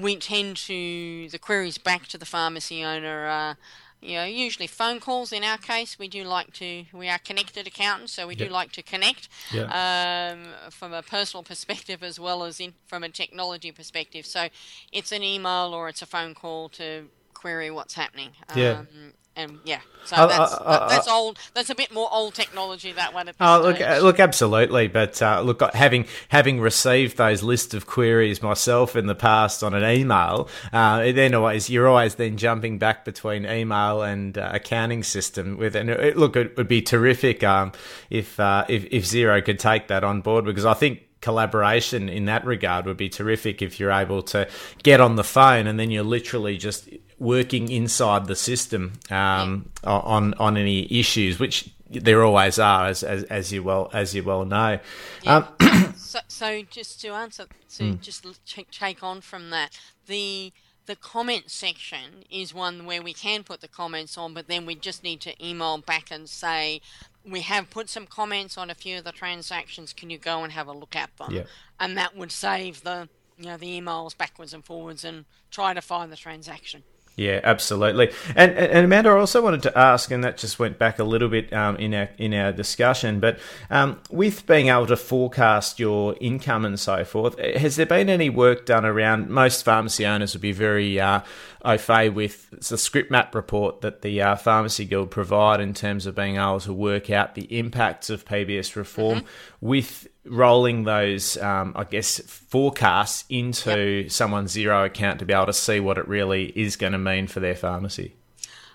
[0.00, 3.26] we tend to the queries back to the pharmacy owner.
[3.26, 3.54] Uh,
[4.00, 5.30] you know, usually phone calls.
[5.30, 6.86] In our case, we do like to.
[6.92, 8.48] We are connected accountants, so we yep.
[8.48, 13.10] do like to connect um, from a personal perspective as well as in, from a
[13.10, 14.24] technology perspective.
[14.24, 14.48] So,
[14.90, 18.30] it's an email or it's a phone call to query what's happening.
[18.56, 18.70] Yeah.
[18.70, 21.38] Um, and yeah, so uh, that's uh, uh, that's old.
[21.54, 23.30] That's a bit more old technology that one.
[23.40, 24.88] oh, look, uh, look, absolutely.
[24.88, 29.74] But uh, look, having having received those list of queries myself in the past on
[29.74, 35.56] an email, uh, then always you're always then jumping back between email and accounting system
[35.56, 35.74] with.
[35.74, 37.72] And it, look, it would be terrific um,
[38.10, 42.44] if if if Xero could take that on board because I think collaboration in that
[42.46, 44.48] regard would be terrific if you're able to
[44.82, 46.88] get on the phone and then you're literally just
[47.20, 53.22] working inside the system um, on on any issues, which there always are, as as,
[53.24, 54.80] as you well as you well know.
[55.22, 55.46] Yeah.
[55.60, 58.00] Um, so, so, just to answer, to mm.
[58.00, 58.26] just
[58.72, 60.52] take on from that, the
[60.86, 64.74] the comment section is one where we can put the comments on, but then we
[64.74, 66.80] just need to email back and say
[67.24, 69.92] we have put some comments on a few of the transactions.
[69.92, 71.32] Can you go and have a look at them?
[71.32, 71.42] Yeah.
[71.78, 75.80] And that would save the you know the emails backwards and forwards and try to
[75.80, 76.82] find the transaction.
[77.16, 78.12] Yeah, absolutely.
[78.34, 81.28] And, and Amanda, I also wanted to ask, and that just went back a little
[81.28, 86.16] bit um, in our in our discussion, but um, with being able to forecast your
[86.20, 89.28] income and so forth, has there been any work done around?
[89.28, 91.20] Most pharmacy owners would be very uh,
[91.62, 96.06] au fait with the script map report that the uh, Pharmacy Guild provide in terms
[96.06, 99.26] of being able to work out the impacts of PBS reform mm-hmm.
[99.60, 104.10] with rolling those, um, I guess, forecasts into yep.
[104.10, 107.26] someone's Xero account to be able to see what it really is going to mean
[107.26, 108.14] for their pharmacy.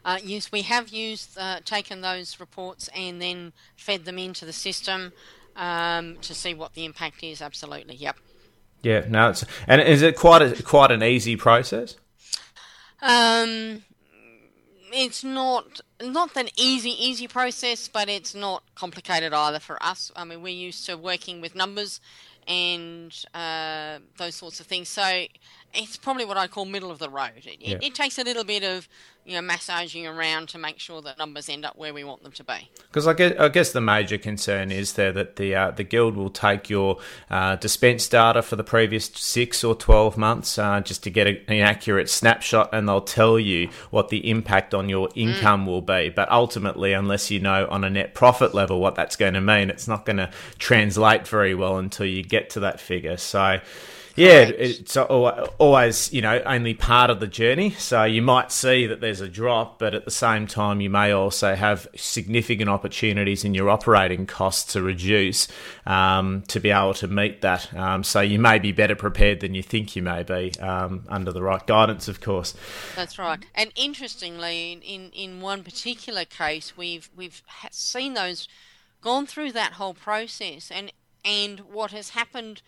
[0.03, 4.53] Uh, yes, we have used uh, taken those reports and then fed them into the
[4.53, 5.12] system
[5.55, 7.41] um, to see what the impact is.
[7.41, 8.17] Absolutely, yep.
[8.84, 11.95] Yeah, no, it's, and is it quite a, quite an easy process?
[13.01, 13.84] Um,
[14.95, 20.12] it's not not an easy easy process, but it's not complicated either for us.
[20.15, 21.99] I mean, we're used to working with numbers
[22.47, 24.88] and uh, those sorts of things.
[24.88, 25.25] So
[25.75, 27.31] it's probably what I call middle of the road.
[27.43, 27.77] It, yeah.
[27.81, 28.88] it, takes a little bit of
[29.25, 32.31] you know massaging around to make sure that numbers end up where we want them
[32.33, 32.69] to be.
[32.88, 36.15] Because I guess, I guess the major concern is there that the uh, the guild
[36.15, 41.03] will take your uh, dispense data for the previous six or twelve months uh, just
[41.03, 45.09] to get a, an accurate snapshot, and they'll tell you what the impact on your
[45.09, 45.17] mm.
[45.17, 45.67] income mm.
[45.67, 46.09] will be.
[46.09, 49.69] But ultimately, unless you know on a net profit level what that's going to mean,
[49.69, 53.17] it's not going to translate very well until you get to that figure.
[53.17, 53.59] So.
[54.15, 57.71] Yeah, it's always you know only part of the journey.
[57.71, 61.12] So you might see that there's a drop, but at the same time, you may
[61.12, 65.49] also have significant opportunities in your operating costs to reduce
[65.86, 67.73] um, to be able to meet that.
[67.75, 71.34] Um, so you may be better prepared than you think you may be um, under
[71.34, 72.56] the right guidance, of course.
[72.95, 73.45] That's right.
[73.54, 78.47] And interestingly, in in one particular case, we've we've seen those
[79.01, 80.93] gone through that whole process, and
[81.25, 82.62] and what has happened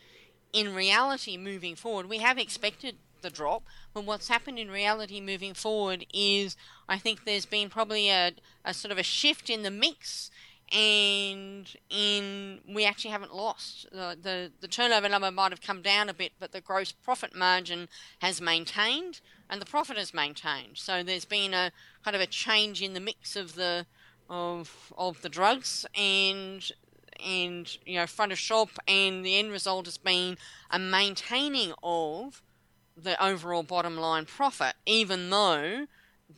[0.54, 5.54] in reality moving forward, we have expected the drop, but what's happened in reality moving
[5.54, 6.56] forward is
[6.88, 8.32] I think there's been probably a,
[8.64, 10.30] a sort of a shift in the mix
[10.72, 13.88] and in we actually haven't lost.
[13.92, 17.36] The, the the turnover number might have come down a bit but the gross profit
[17.36, 17.88] margin
[18.20, 20.78] has maintained and the profit has maintained.
[20.78, 21.72] So there's been a
[22.04, 23.86] kind of a change in the mix of the
[24.30, 26.70] of of the drugs and
[27.26, 30.38] and you know front of shop, and the end result has been
[30.72, 32.42] a maintaining of
[32.96, 35.86] the overall bottom line profit, even though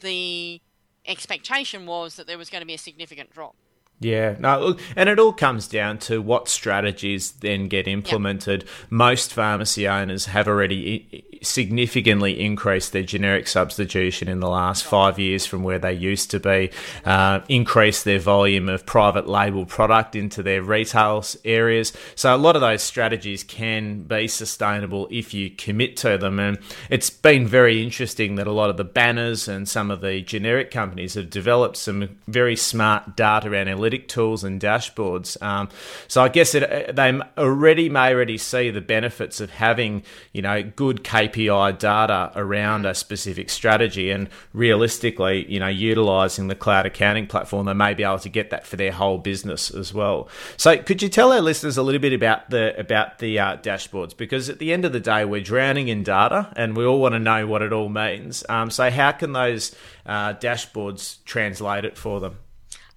[0.02, 0.62] the
[1.06, 3.56] expectation was that there was going to be a significant drop.
[4.02, 8.62] Yeah, no, and it all comes down to what strategies then get implemented.
[8.62, 8.72] Yep.
[8.90, 15.46] Most pharmacy owners have already significantly increased their generic substitution in the last five years
[15.46, 16.70] from where they used to be,
[17.06, 21.94] uh, increased their volume of private label product into their retail areas.
[22.16, 26.40] So a lot of those strategies can be sustainable if you commit to them.
[26.40, 26.58] And
[26.90, 30.72] it's been very interesting that a lot of the banners and some of the generic
[30.72, 33.50] companies have developed some very smart data
[33.90, 35.42] analytic tools and dashboards.
[35.42, 35.70] Um,
[36.08, 40.62] so I guess it, they already may already see the benefits of having you know
[40.64, 44.12] good KPI data around a specific strategy.
[44.12, 48.52] And realistically, you know, utilizing the cloud accounting platform, they may be able to get
[48.52, 50.30] that for their whole business as well.
[50.58, 54.16] So, could you tell our listeners a little bit about the about the uh, dashboards?
[54.16, 57.14] Because at the end of the day, we're drowning in data, and we all want
[57.14, 58.44] to know what it all means.
[58.50, 59.76] Um, so, how can those
[60.06, 62.38] uh, dashboards translate it for them?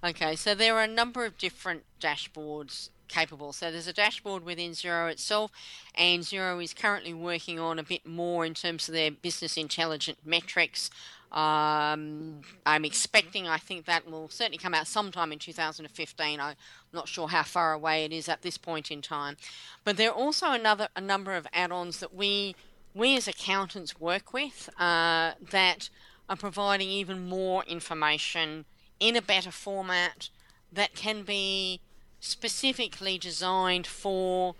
[0.04, 3.52] Okay, so there are a number of different dashboards capable.
[3.52, 5.52] So there's a dashboard within Xero itself,
[5.94, 10.18] and Xero is currently working on a bit more in terms of their business intelligent
[10.24, 10.90] metrics.
[11.30, 16.40] Um, I'm expecting, I think that will certainly come out sometime in 2015.
[16.40, 16.56] I'm
[16.92, 19.36] not sure how far away it is at this point in time.
[19.84, 22.56] But there are also another a number of add-ons that we
[22.92, 25.90] we as accountants work with uh, that
[26.28, 28.64] are providing even more information
[29.02, 30.30] in a better format
[30.72, 31.80] that can be
[32.20, 34.54] specifically designed for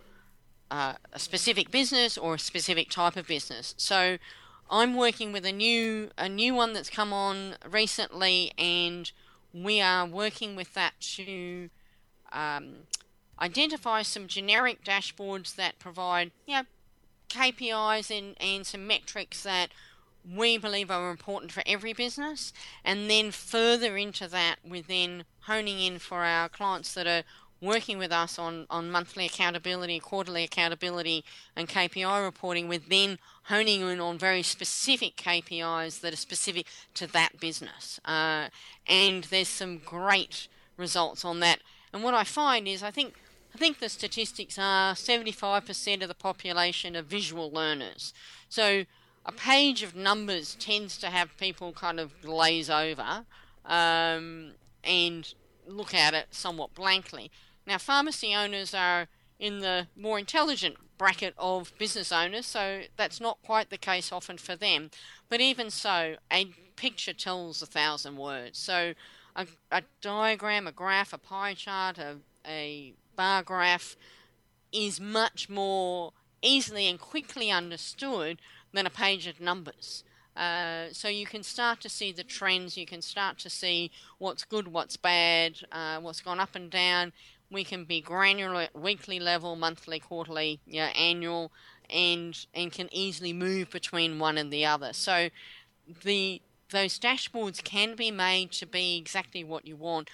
[0.68, 3.73] uh, a specific business or a specific type of business.
[3.79, 4.19] So
[4.69, 9.12] I'm working with a new a new one that's come on recently, and
[9.54, 11.71] we are working with that to
[12.33, 12.88] um,
[13.38, 16.62] identify some generic dashboards that provide you know,
[17.29, 19.69] KPIs and, and some metrics that
[20.29, 22.52] we believe are important for every business.
[22.85, 27.23] And then further into that, we're then honing in for our clients that are
[27.62, 33.83] working with us on, on monthly accountability, quarterly accountability, and KPI reporting, we're then honing
[33.83, 38.00] in on very specific KPIs that are specific to that business.
[38.04, 38.48] Uh,
[38.88, 41.60] and there's some great results on that.
[41.92, 43.14] And what I find is, I think
[43.54, 48.14] I think the statistics are 75% of the population are visual learners.
[48.48, 48.87] So
[49.25, 53.25] a page of numbers tends to have people kind of glaze over
[53.64, 54.52] um,
[54.83, 55.35] and
[55.66, 57.31] look at it somewhat blankly.
[57.66, 59.06] Now, pharmacy owners are
[59.38, 64.38] in the more intelligent bracket of business owners, so that's not quite the case often
[64.38, 64.90] for them.
[65.29, 66.46] But even so, a
[66.77, 68.58] picture tells a thousand words.
[68.58, 68.94] So,
[69.37, 72.16] a, a diagram, a graph, a pie chart, a,
[72.46, 73.96] a bar graph
[74.73, 76.12] is much more
[76.42, 78.40] easily and quickly understood
[78.73, 80.04] than a page of numbers.
[80.37, 84.44] Uh, so you can start to see the trends, you can start to see what's
[84.44, 87.12] good, what's bad, uh, what's gone up and down.
[87.50, 91.52] We can be granular at weekly level, monthly, quarterly, know, annual,
[91.90, 94.94] and and can easily move between one and the other.
[94.94, 95.29] So
[96.02, 100.08] the those dashboards can be made to be exactly what you want.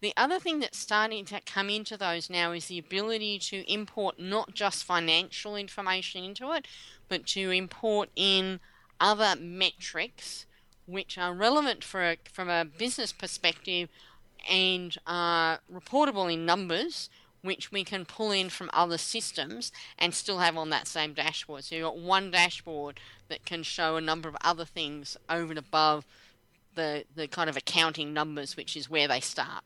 [0.00, 4.18] The other thing that's starting to come into those now is the ability to import
[4.18, 6.66] not just financial information into it,
[7.08, 8.60] but to import in
[9.00, 10.46] other metrics
[10.86, 13.88] which are relevant for a, from a business perspective
[14.48, 17.08] and are reportable in numbers,
[17.42, 21.64] which we can pull in from other systems and still have on that same dashboard.
[21.64, 25.58] So you've got one dashboard that can show a number of other things over and
[25.58, 26.06] above
[26.74, 29.64] the, the kind of accounting numbers, which is where they start.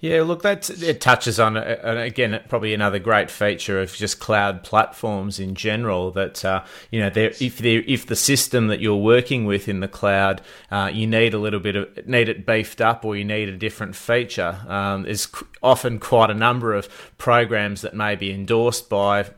[0.00, 5.40] Yeah, look, that it touches on again probably another great feature of just cloud platforms
[5.40, 6.10] in general.
[6.10, 10.42] That uh, you know, if if the system that you're working with in the cloud,
[10.70, 13.56] uh, you need a little bit of need it beefed up, or you need a
[13.56, 14.60] different feature.
[14.68, 15.28] Um, there's
[15.62, 19.30] often quite a number of programs that may be endorsed by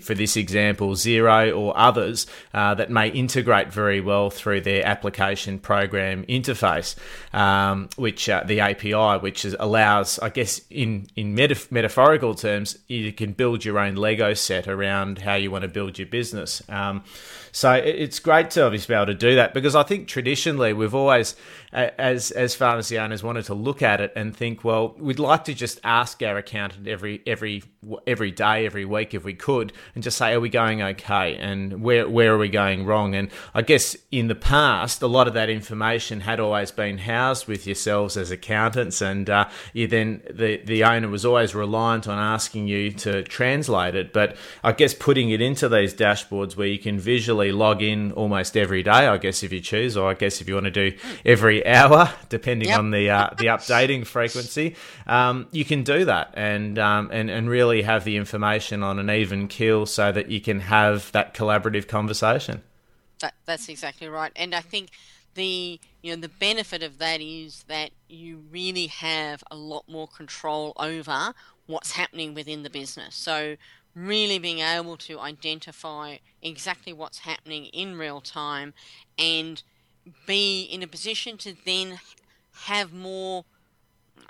[0.00, 5.58] for this example, Xero or others uh, that may integrate very well through their application
[5.58, 6.96] program interface,
[7.34, 9.79] um, which uh, the API, which is, allows,
[10.20, 15.18] I guess, in in metaf- metaphorical terms, you can build your own Lego set around
[15.18, 16.62] how you want to build your business.
[16.68, 17.02] Um,
[17.52, 20.94] so it's great to obviously be able to do that because I think traditionally we've
[20.94, 21.36] always,
[21.72, 25.54] as as pharmacy owners, wanted to look at it and think, well, we'd like to
[25.54, 27.62] just ask our accountant every every
[28.06, 31.82] every day, every week if we could, and just say, are we going okay, and
[31.82, 33.14] where where are we going wrong?
[33.14, 37.48] And I guess in the past, a lot of that information had always been housed
[37.48, 42.18] with yourselves as accountants, and uh, you then the the owner was always reliant on
[42.18, 44.12] asking you to translate it.
[44.12, 48.56] But I guess putting it into these dashboards where you can visually log in almost
[48.56, 50.96] every day, I guess, if you choose, or I guess if you want to do
[51.24, 52.78] every hour, depending yep.
[52.78, 54.76] on the uh, the updating frequency,
[55.06, 59.10] um, you can do that and um, and and really have the information on an
[59.10, 62.62] even keel, so that you can have that collaborative conversation.
[63.20, 64.90] That, that's exactly right, and I think
[65.34, 70.08] the you know the benefit of that is that you really have a lot more
[70.08, 71.34] control over
[71.66, 73.14] what's happening within the business.
[73.14, 73.56] So
[73.94, 78.72] really being able to identify exactly what's happening in real time
[79.18, 79.62] and
[80.26, 81.98] be in a position to then
[82.52, 83.44] have more
[84.18, 84.22] uh,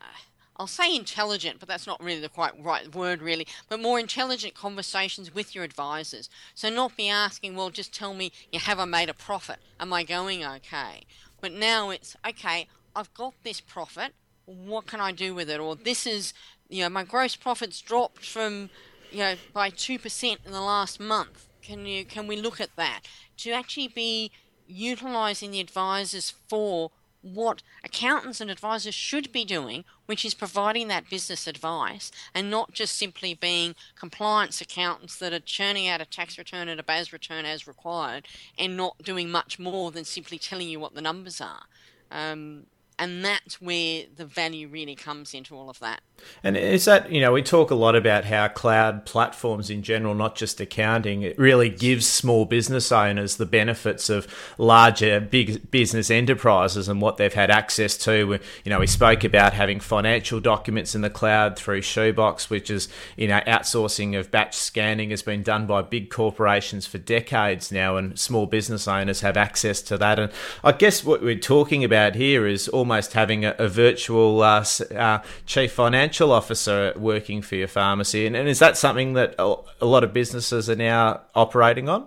[0.61, 4.53] I'll say intelligent, but that's not really the quite right word, really, but more intelligent
[4.53, 6.29] conversations with your advisors.
[6.55, 9.57] So, not be asking, well, just tell me, you have I made a profit?
[9.81, 11.05] Am I going okay?
[11.41, 14.13] But now it's, okay, I've got this profit.
[14.45, 15.61] What can I do with it?
[15.61, 16.35] Or this is,
[16.69, 18.69] you know, my gross profits dropped from
[19.13, 21.47] you know, by two percent in the last month.
[21.63, 23.03] Can you can we look at that
[23.39, 24.31] to actually be
[24.67, 26.91] utilising the advisors for
[27.23, 32.73] what accountants and advisors should be doing, which is providing that business advice and not
[32.73, 37.13] just simply being compliance accountants that are churning out a tax return and a BAS
[37.13, 38.27] return as required
[38.59, 41.65] and not doing much more than simply telling you what the numbers are.
[42.11, 42.67] Um,
[43.01, 46.03] and that's where the value really comes into all of that.
[46.45, 50.15] And is that, you know, we talk a lot about how cloud platforms in general,
[50.15, 54.29] not just accounting, it really gives small business owners the benefits of
[54.59, 58.39] larger big business enterprises and what they've had access to.
[58.65, 62.91] You know, we spoke about having financial documents in the cloud through Shoebox, which is,
[63.17, 67.97] you know, outsourcing of batch scanning has been done by big corporations for decades now,
[67.97, 70.19] and small business owners have access to that.
[70.19, 70.31] And
[70.63, 74.65] I guess what we're talking about here is almost having a, a virtual uh,
[74.95, 78.27] uh, chief financial officer working for your pharmacy.
[78.27, 82.07] And, and is that something that a lot of businesses are now operating on?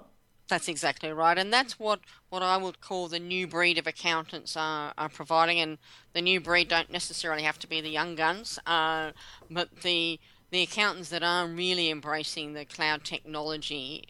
[0.49, 4.57] That's exactly right, and that's what, what I would call the new breed of accountants
[4.57, 5.59] are, are providing.
[5.59, 5.77] And
[6.11, 9.11] the new breed don't necessarily have to be the young guns, uh,
[9.49, 10.19] but the
[10.51, 14.07] the accountants that are really embracing the cloud technology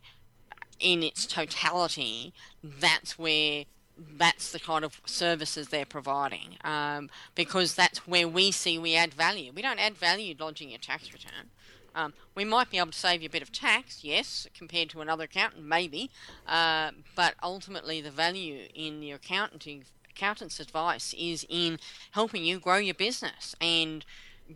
[0.78, 2.34] in its totality.
[2.62, 3.64] That's where
[3.98, 9.14] that's the kind of services they're providing um, because that's where we see we add
[9.14, 9.52] value.
[9.54, 11.52] We don't add value lodging your tax return.
[11.96, 15.02] Um, we might be able to save you a bit of tax, yes, compared to
[15.02, 16.10] another accountant, maybe,
[16.48, 21.80] uh, but ultimately the value in your accounting accountant's advice is in
[22.12, 24.06] helping you grow your business and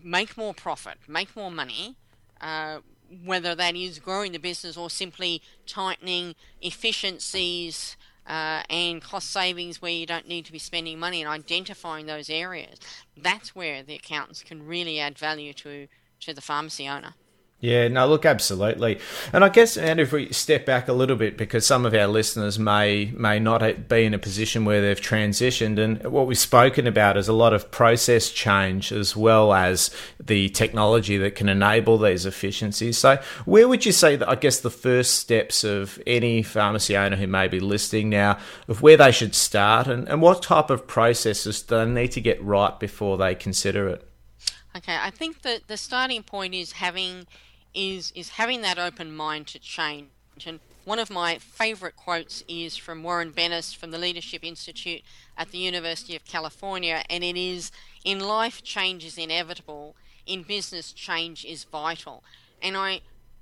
[0.04, 1.96] make more profit, make more money.
[2.42, 2.80] Uh,
[3.24, 7.96] whether that is growing the business or simply tightening efficiencies
[8.28, 12.30] uh, and cost savings where you don't need to be spending money and identifying those
[12.30, 12.80] areas.
[13.16, 15.88] That's where the accountants can really add value to,
[16.22, 17.16] to the pharmacy owner.
[17.60, 19.00] Yeah, no, look, absolutely,
[19.34, 22.06] and I guess, and if we step back a little bit, because some of our
[22.06, 26.86] listeners may may not be in a position where they've transitioned, and what we've spoken
[26.86, 29.90] about is a lot of process change as well as
[30.24, 33.00] the technology that can enable these efficiencies.
[33.00, 34.30] So, where would you say that?
[34.30, 38.38] I guess the first steps of any pharmacy owner who may be listening now
[38.68, 42.22] of where they should start, and, and what type of processes do they need to
[42.22, 44.08] get right before they consider it?
[44.78, 47.26] Okay, I think that the starting point is having
[47.74, 50.10] is is having that open mind to change.
[50.46, 55.02] And one of my favorite quotes is from Warren Bennis from the Leadership Institute
[55.38, 57.72] at the University of California, and it is
[58.06, 59.96] in life change is inevitable,
[60.26, 62.24] in business change is vital.
[62.62, 63.02] And I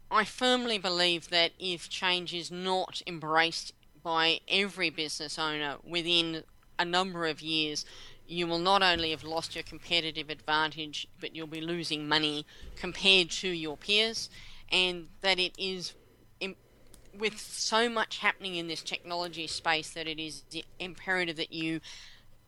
[0.09, 3.73] I firmly believe that if change is not embraced
[4.03, 6.43] by every business owner within
[6.77, 7.85] a number of years,
[8.27, 12.45] you will not only have lost your competitive advantage, but you'll be losing money
[12.75, 14.29] compared to your peers,
[14.71, 15.93] and that it is
[17.17, 20.43] with so much happening in this technology space that it is
[20.79, 21.79] imperative that you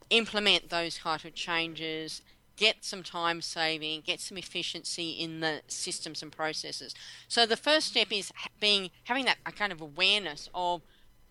[0.09, 2.21] implement those kind of changes
[2.57, 6.93] get some time saving, get some efficiency in the systems and processes.
[7.27, 10.81] So the first step is being having that kind of awareness of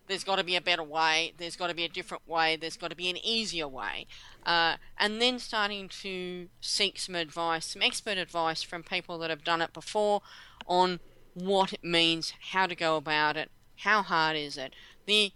[0.06, 2.76] there's got to be a better way, there's got to be a different way, there's
[2.76, 4.06] got to be an easier way.
[4.44, 9.44] Uh, and then starting to seek some advice, some expert advice from people that have
[9.44, 10.22] done it before
[10.66, 11.00] on
[11.34, 14.74] what it means, how to go about it, how hard is it.
[15.06, 15.32] The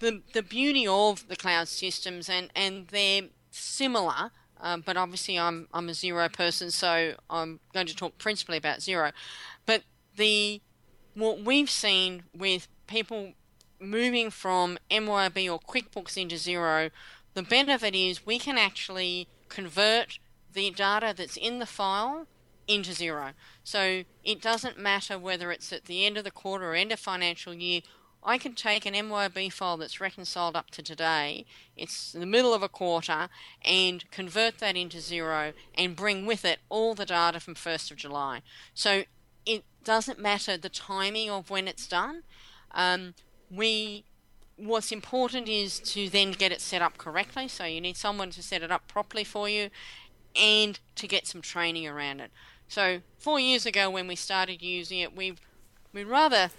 [0.00, 5.68] the, the beauty of the cloud systems and, and they're similar, um, but obviously I'm
[5.72, 9.12] I'm a Xero person, so I'm going to talk principally about Xero.
[9.64, 9.84] But
[10.16, 10.60] the
[11.14, 13.32] what we've seen with people
[13.80, 16.90] moving from MYOB or QuickBooks into Xero,
[17.34, 20.18] the benefit is we can actually convert
[20.52, 22.26] the data that's in the file
[22.66, 23.32] into Xero.
[23.62, 26.98] So it doesn't matter whether it's at the end of the quarter or end of
[26.98, 27.82] financial year.
[28.24, 31.46] I can take an MYOB file that's reconciled up to today,
[31.76, 33.28] it's the middle of a quarter,
[33.64, 37.98] and convert that into Xero and bring with it all the data from 1st of
[37.98, 38.42] July.
[38.74, 39.04] So
[39.44, 42.24] it doesn't matter the timing of when it's done.
[42.72, 43.14] Um,
[43.50, 44.04] we
[44.56, 47.46] what's important is to then get it set up correctly.
[47.48, 49.70] So you need someone to set it up properly for you
[50.34, 52.30] and to get some training around it.
[52.68, 55.34] So four years ago when we started using it, we
[55.92, 56.50] we rather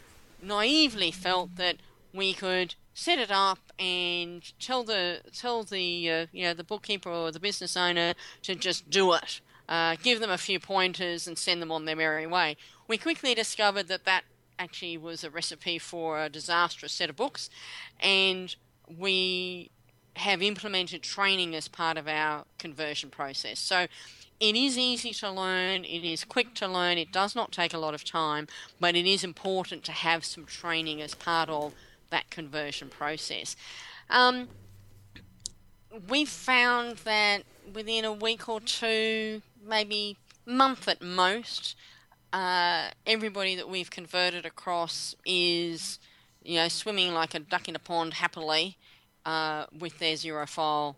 [0.41, 1.77] naively felt that
[2.13, 7.09] we could set it up and tell the tell the uh, you know the bookkeeper
[7.09, 8.13] or the business owner
[8.43, 9.41] to just do it.
[9.69, 12.55] Uh, give them a few pointers and send them on their merry way.
[12.87, 14.23] We quickly discovered that that
[14.59, 17.49] actually was a recipe for a disastrous set of books,
[17.99, 18.55] and
[18.97, 19.69] we
[20.15, 23.59] have implemented training as part of our conversion process.
[23.59, 23.87] So
[24.39, 27.77] it is easy to learn, it is quick to learn, it does not take a
[27.77, 28.47] lot of time,
[28.79, 31.73] but it is important to have some training as part of
[32.09, 33.55] that conversion process.
[34.09, 34.47] Um,
[36.07, 37.43] we've found that
[37.73, 41.75] within a week or two, maybe month at most,
[42.37, 45.97] uh, everybody that we've converted across is,
[46.43, 48.77] you know, swimming like a duck in a pond happily
[49.25, 50.95] uh, with their Xero file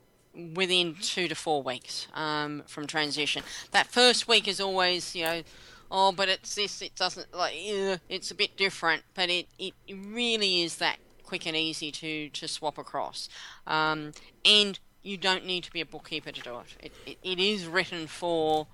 [0.54, 3.42] within two to four weeks um, from transition.
[3.72, 5.44] That first week is always, you know,
[5.90, 9.74] oh, but it's this, it doesn't, like, yeah, it's a bit different, but it, it
[9.88, 13.30] really is that quick and easy to, to swap across.
[13.66, 14.12] Um,
[14.44, 16.76] and you don't need to be a bookkeeper to do it.
[16.84, 17.18] It, it.
[17.24, 18.68] it is written for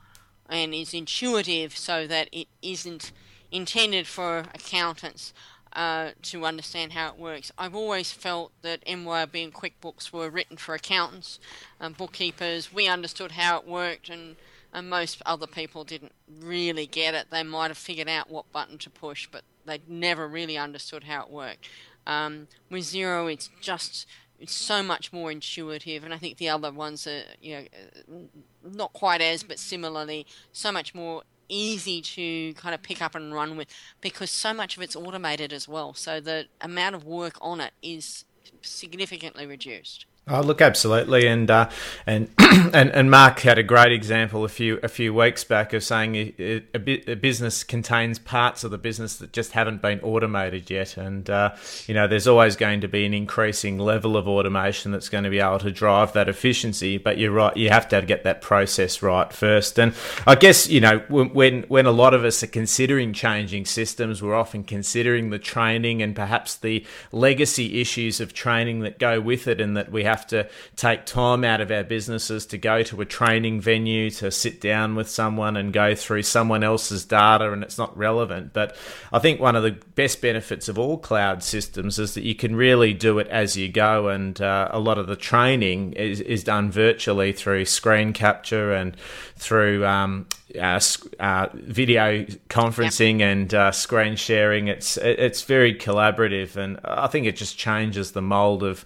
[0.49, 3.11] and is intuitive so that it isn't
[3.51, 5.33] intended for accountants.
[5.73, 7.51] Uh, to understand how it works.
[7.57, 11.37] I've always felt that MYOB and QuickBooks were written for accountants
[11.81, 12.71] and bookkeepers.
[12.71, 14.37] We understood how it worked, and,
[14.71, 17.27] and most other people didn't really get it.
[17.29, 21.23] They might have figured out what button to push, but they never really understood how
[21.23, 21.67] it worked.
[22.07, 24.07] Um, with Xero, it's just
[24.39, 27.67] it's so much more intuitive, and I think the other ones are you
[28.07, 28.27] know
[28.73, 33.33] not quite as, but similarly so much more easy to kind of pick up and
[33.33, 33.67] run with
[34.01, 35.93] because so much of it's automated as well.
[35.93, 38.25] So the amount of work on it is
[38.61, 40.05] significantly reduced.
[40.27, 41.69] Oh, look, absolutely, and uh,
[42.07, 45.83] and and and Marc had a great example a few a few weeks back of
[45.83, 50.71] saying a, a, a, business contains parts of the business that just haven't been automated
[50.71, 51.53] yet, and uh,
[51.85, 55.29] you know there's always going to be an increasing level of automation that's going to
[55.29, 56.97] be able to drive that efficiency.
[56.97, 59.93] But you're right, you have to get that process right first, and
[60.25, 64.33] I guess you know when when a lot of us are considering changing systems, we're
[64.33, 69.61] often considering the training and perhaps the legacy issues of training that go with it,
[69.61, 73.01] and that we have have to take time out of our businesses to go to
[73.01, 77.63] a training venue to sit down with someone and go through someone else's data and
[77.63, 78.53] it's not relevant.
[78.53, 78.75] But
[79.11, 82.55] I think one of the best benefits of all cloud systems is that you can
[82.55, 86.43] really do it as you go, and uh, a lot of the training is, is
[86.43, 88.95] done virtually through screen capture and
[89.35, 90.25] through um,
[90.59, 90.79] uh,
[91.19, 93.31] uh, video conferencing yep.
[93.31, 94.67] and uh, screen sharing.
[94.67, 98.85] It's it's very collaborative, and I think it just changes the mold of,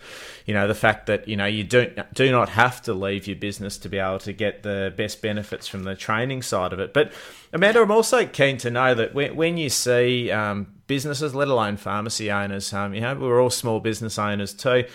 [0.49, 3.35] you know, the fact that you know you don't do not have to leave your
[3.35, 6.91] business to be able to get the best benefits from the training side of it.
[6.91, 7.13] But
[7.51, 11.77] Amanda, I'm also keen to know that when, when you see um, businesses, let alone
[11.77, 14.85] pharmacy owners, um, you know, we're all small business owners too.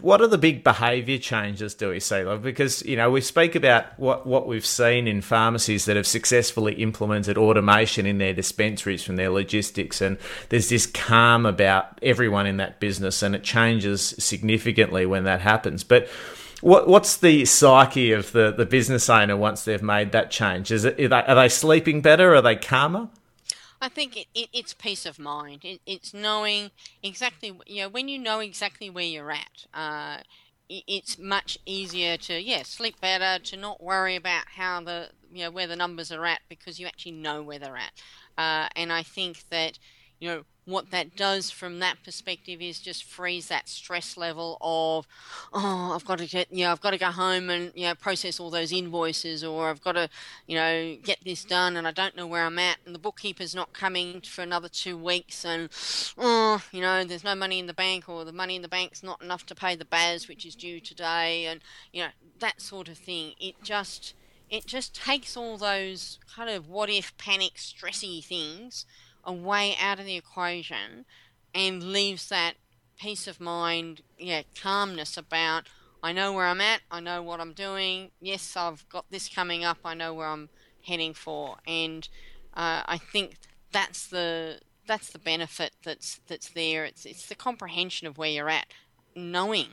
[0.00, 2.22] What are the big behaviour changes do we see?
[2.22, 6.06] Like, because you know we speak about what what we've seen in pharmacies that have
[6.06, 10.18] successfully implemented automation in their dispensaries from their logistics, and
[10.50, 15.82] there's this calm about everyone in that business, and it changes significantly when that happens.
[15.82, 16.08] But
[16.60, 20.70] what what's the psyche of the, the business owner once they've made that change?
[20.72, 22.34] Is it are they, are they sleeping better?
[22.34, 23.08] Are they calmer?
[23.80, 25.64] I think it, it, it's peace of mind.
[25.64, 26.70] It, it's knowing
[27.02, 29.66] exactly you know when you know exactly where you're at.
[29.72, 30.18] Uh,
[30.68, 35.44] it, it's much easier to yeah sleep better to not worry about how the you
[35.44, 37.92] know where the numbers are at because you actually know where they're at.
[38.36, 39.78] Uh, and I think that
[40.18, 45.06] you know what that does from that perspective is just frees that stress level of
[45.54, 47.94] oh i've got to get you know i've got to go home and you know
[47.94, 50.10] process all those invoices or i've got to
[50.46, 53.54] you know get this done and i don't know where i'm at and the bookkeeper's
[53.54, 55.70] not coming for another two weeks and
[56.18, 59.02] oh you know there's no money in the bank or the money in the bank's
[59.02, 61.60] not enough to pay the BAS which is due today and
[61.92, 62.10] you know
[62.40, 63.32] that sort of thing.
[63.40, 64.14] It just
[64.50, 68.86] it just takes all those kind of what if panic stressy things
[69.28, 71.04] a way out of the equation
[71.54, 72.54] and leaves that
[72.98, 75.68] peace of mind, yeah, calmness about
[76.02, 78.10] I know where I'm at, I know what I'm doing.
[78.20, 79.78] Yes, I've got this coming up.
[79.84, 80.48] I know where I'm
[80.86, 82.08] heading for, and
[82.54, 83.36] uh, I think
[83.72, 86.84] that's the that's the benefit that's that's there.
[86.84, 88.66] It's it's the comprehension of where you're at,
[89.16, 89.66] knowing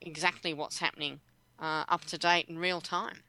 [0.00, 1.20] exactly what's happening
[1.58, 3.22] uh, up to date in real time.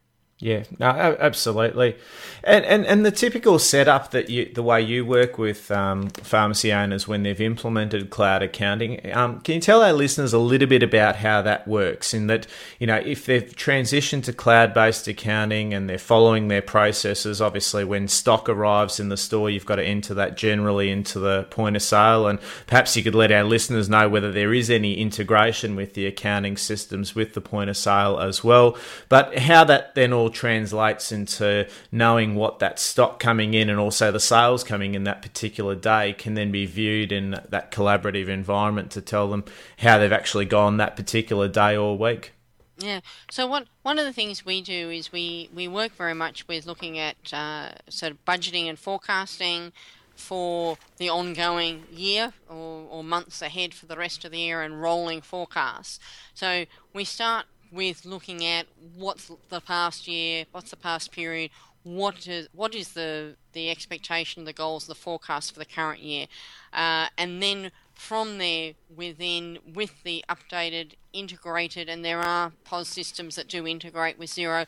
[0.44, 0.88] Yeah, no,
[1.20, 1.98] absolutely,
[2.44, 6.74] and and and the typical setup that you, the way you work with um, pharmacy
[6.74, 10.82] owners when they've implemented cloud accounting, um, can you tell our listeners a little bit
[10.82, 12.12] about how that works?
[12.16, 12.48] In that,
[12.80, 18.08] you know, if they've transitioned to cloud-based accounting and they're following their processes, obviously, when
[18.08, 21.84] stock arrives in the store, you've got to enter that generally into the point of
[21.84, 25.94] sale, and perhaps you could let our listeners know whether there is any integration with
[25.94, 28.76] the accounting systems with the point of sale as well,
[29.08, 34.12] but how that then all translates into knowing what that stock coming in and also
[34.12, 38.92] the sales coming in that particular day can then be viewed in that collaborative environment
[38.92, 39.44] to tell them
[39.80, 42.34] how they've actually gone that particular day or week.
[42.78, 43.02] Yeah.
[43.30, 46.66] So one one of the things we do is we we work very much with
[46.66, 49.72] looking at uh, sort of budgeting and forecasting
[50.16, 54.82] for the ongoing year or, or months ahead for the rest of the year and
[54.82, 56.00] rolling forecasts.
[56.34, 61.52] So we start with looking at what's the past year, what's the past period,
[61.84, 66.28] what is what is the the expectation, the goals, the forecast for the current year,
[66.74, 73.36] uh, and then from there, within with the updated integrated, and there are POS systems
[73.36, 74.66] that do integrate with Xero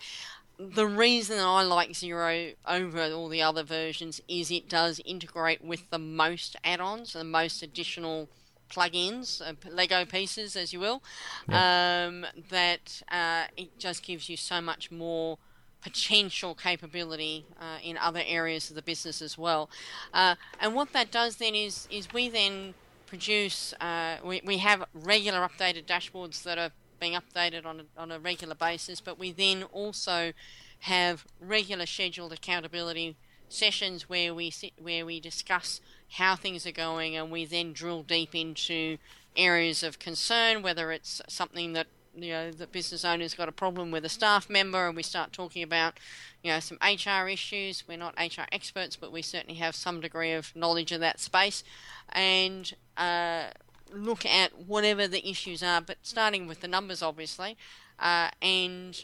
[0.59, 5.89] The reason I like Xero over all the other versions is it does integrate with
[5.89, 8.29] the most add-ons, the most additional
[8.70, 11.01] plugins, uh, Lego pieces, as you will.
[11.49, 15.38] Um, that uh, it just gives you so much more
[15.82, 19.70] potential capability uh, in other areas of the business as well.
[20.14, 22.74] Uh, and what that does then is is we then
[23.05, 28.11] produce uh, we, we have regular updated dashboards that are being updated on a, on
[28.11, 30.32] a regular basis, but we then also
[30.80, 33.18] have regular scheduled accountability
[33.49, 35.82] sessions where we sit, where we discuss
[36.14, 38.97] how things are going, and we then drill deep into
[39.36, 43.89] areas of concern, whether it's something that you know the business owner's got a problem
[43.89, 45.99] with a staff member and we start talking about
[46.43, 47.84] you know some HR issues.
[47.88, 51.64] We're not HR experts but we certainly have some degree of knowledge of that space.
[52.09, 53.45] And uh,
[53.91, 57.57] look at whatever the issues are but starting with the numbers obviously
[57.99, 59.03] uh, and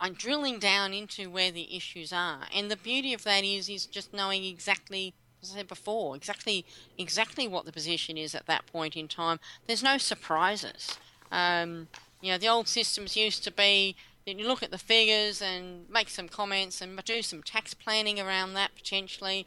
[0.00, 2.40] I'm drilling down into where the issues are.
[2.52, 6.64] And the beauty of that is is just knowing exactly as I said before exactly
[6.96, 10.98] exactly what the position is at that point in time there's no surprises
[11.32, 11.88] um,
[12.20, 15.88] you know, the old systems used to be that you look at the figures and
[15.90, 19.46] make some comments and do some tax planning around that potentially,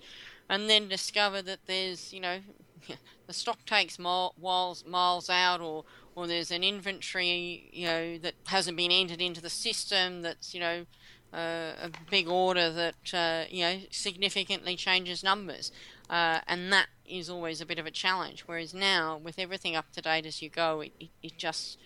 [0.50, 2.40] and then discover that there's, you know,
[3.28, 5.86] the stock takes miles miles out, or
[6.16, 10.22] or there's an inventory, you know, that hasn't been entered into the system.
[10.22, 10.86] That's you know.
[11.38, 15.72] A big order that uh, you know significantly changes numbers,
[16.10, 18.44] uh, and that is always a bit of a challenge.
[18.46, 21.78] Whereas now, with everything up to date as you go, it, it, it just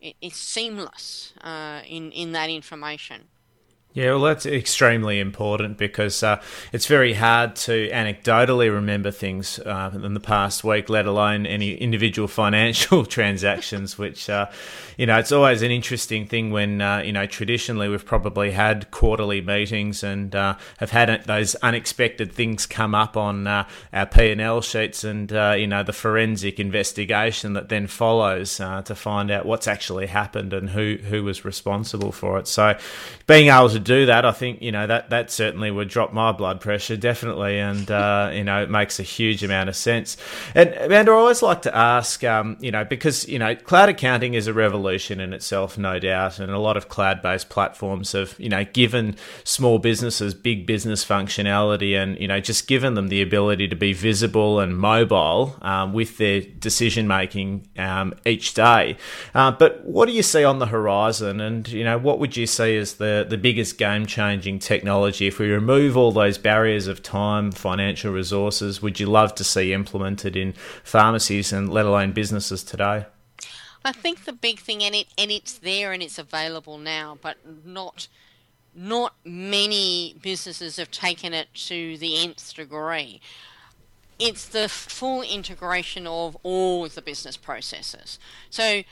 [0.00, 3.28] it, it's seamless uh, in in that information.
[3.96, 9.90] Yeah, well, that's extremely important because uh, it's very hard to anecdotally remember things uh,
[9.94, 13.96] in the past week, let alone any individual financial transactions.
[13.96, 14.50] Which, uh,
[14.98, 18.90] you know, it's always an interesting thing when uh, you know traditionally we've probably had
[18.90, 24.30] quarterly meetings and uh, have had those unexpected things come up on uh, our P
[24.30, 29.46] and L sheets, and you know the forensic investigation that then follows to find out
[29.46, 32.46] what's actually happened and who who was responsible for it.
[32.46, 32.76] So,
[33.26, 36.32] being able to do that, I think you know that that certainly would drop my
[36.32, 40.16] blood pressure definitely, and uh, you know it makes a huge amount of sense.
[40.54, 44.34] And Amanda, I always like to ask, um, you know, because you know cloud accounting
[44.34, 48.48] is a revolution in itself, no doubt, and a lot of cloud-based platforms have you
[48.48, 49.14] know given
[49.44, 53.92] small businesses big business functionality, and you know just given them the ability to be
[53.92, 58.96] visible and mobile um, with their decision making um, each day.
[59.32, 62.48] Uh, but what do you see on the horizon, and you know what would you
[62.48, 67.02] see as the the biggest game changing technology, if we remove all those barriers of
[67.02, 70.52] time, financial resources, would you love to see implemented in
[70.82, 73.06] pharmacies and let alone businesses today?
[73.84, 77.36] I think the big thing, and it and it's there and it's available now, but
[77.64, 78.08] not
[78.74, 83.20] not many businesses have taken it to the nth degree.
[84.18, 88.18] It's the full integration of all the business processes.
[88.50, 88.82] So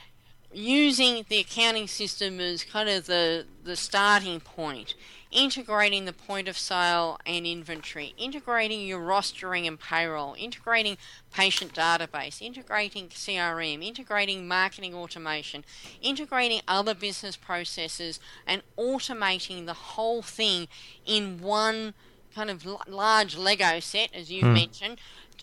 [0.55, 4.95] using the accounting system as kind of the, the starting point,
[5.31, 10.97] integrating the point of sale and inventory, integrating your rostering and payroll, integrating
[11.33, 15.65] patient database, integrating CRM, integrating marketing automation,
[16.01, 20.69] integrating other business processes, and automating the whole thing
[21.05, 21.93] in one
[22.33, 24.53] kind of large Lego set, as you hmm.
[24.53, 24.99] mentioned.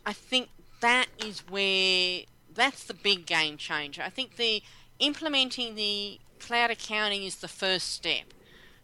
[0.06, 0.48] I think
[0.80, 2.22] that is where
[2.54, 4.02] that's the big game changer.
[4.02, 4.62] I think the
[5.02, 8.32] implementing the cloud accounting is the first step.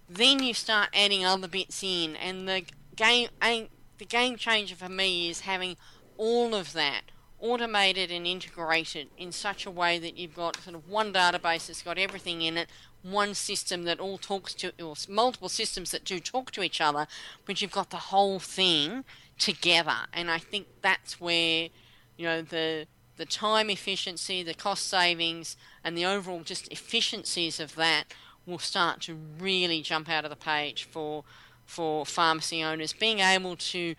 [0.08, 2.64] Then you start adding other bits in, and the
[2.96, 5.76] game the game changer for me is having
[6.16, 7.02] all of that
[7.40, 11.82] automated and integrated in such a way that you've got sort of one database that's
[11.82, 12.68] got everything in it,
[13.02, 17.06] one system that all talks to, or multiple systems that do talk to each other,
[17.44, 19.04] but you've got the whole thing
[19.38, 20.06] together.
[20.12, 21.68] And I think that's where,
[22.16, 22.86] you know, the
[23.18, 28.04] the time efficiency, the cost savings, and the overall just efficiencies of that
[28.46, 31.24] will start to really jump out of the page for
[31.66, 32.94] for pharmacy owners.
[32.94, 33.94] Being able to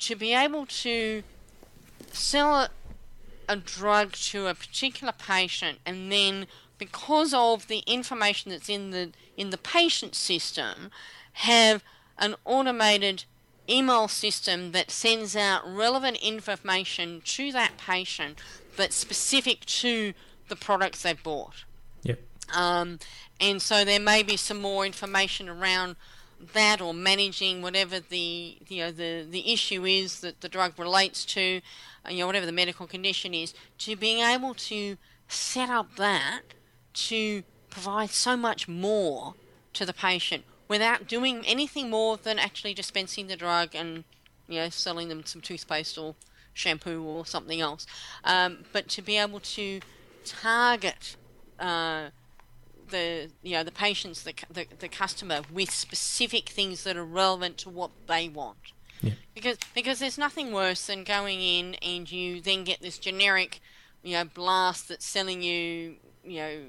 [0.00, 1.22] to be able to
[2.12, 2.70] sell a,
[3.48, 6.46] a drug to a particular patient and then
[6.78, 10.90] because of the information that's in the in the patient system
[11.34, 11.82] have
[12.18, 13.24] an automated
[13.68, 18.38] email system that sends out relevant information to that patient
[18.76, 20.12] that's specific to
[20.48, 21.64] the products they've bought.
[22.02, 22.20] Yep.
[22.54, 22.98] Um,
[23.40, 25.96] and so there may be some more information around
[26.54, 31.24] that or managing whatever the you know the the issue is that the drug relates
[31.26, 31.60] to,
[32.08, 34.96] you know whatever the medical condition is, to being able to
[35.28, 36.42] set up that
[36.92, 39.34] to provide so much more
[39.72, 44.04] to the patient without doing anything more than actually dispensing the drug and
[44.48, 46.14] you know selling them some toothpaste or
[46.54, 47.86] shampoo or something else.
[48.24, 49.80] Um, but to be able to
[50.24, 51.16] target
[51.58, 52.10] uh,
[52.88, 57.58] the you know the patients, the, the the customer with specific things that are relevant
[57.58, 58.72] to what they want.
[59.02, 59.14] Yeah.
[59.34, 63.60] Because because there's nothing worse than going in and you then get this generic,
[64.04, 66.60] you know, blast that's selling you, you know,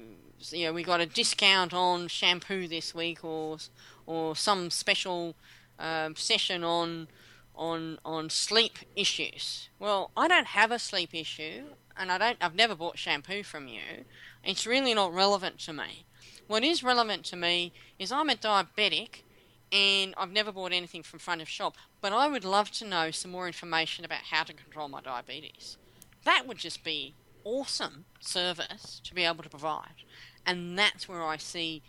[0.50, 3.58] you know, we got a discount on shampoo this week, or
[4.06, 5.34] or some special
[5.78, 7.08] um, session on
[7.54, 9.68] on on sleep issues.
[9.78, 11.64] Well, I don't have a sleep issue,
[11.96, 12.38] and I don't.
[12.40, 14.04] I've never bought shampoo from you.
[14.44, 16.04] It's really not relevant to me.
[16.46, 19.22] What is relevant to me is I'm a diabetic,
[19.70, 21.76] and I've never bought anything from front of shop.
[22.00, 25.76] But I would love to know some more information about how to control my diabetes.
[26.24, 30.04] That would just be awesome service to be able to provide,
[30.46, 31.82] and that's where I see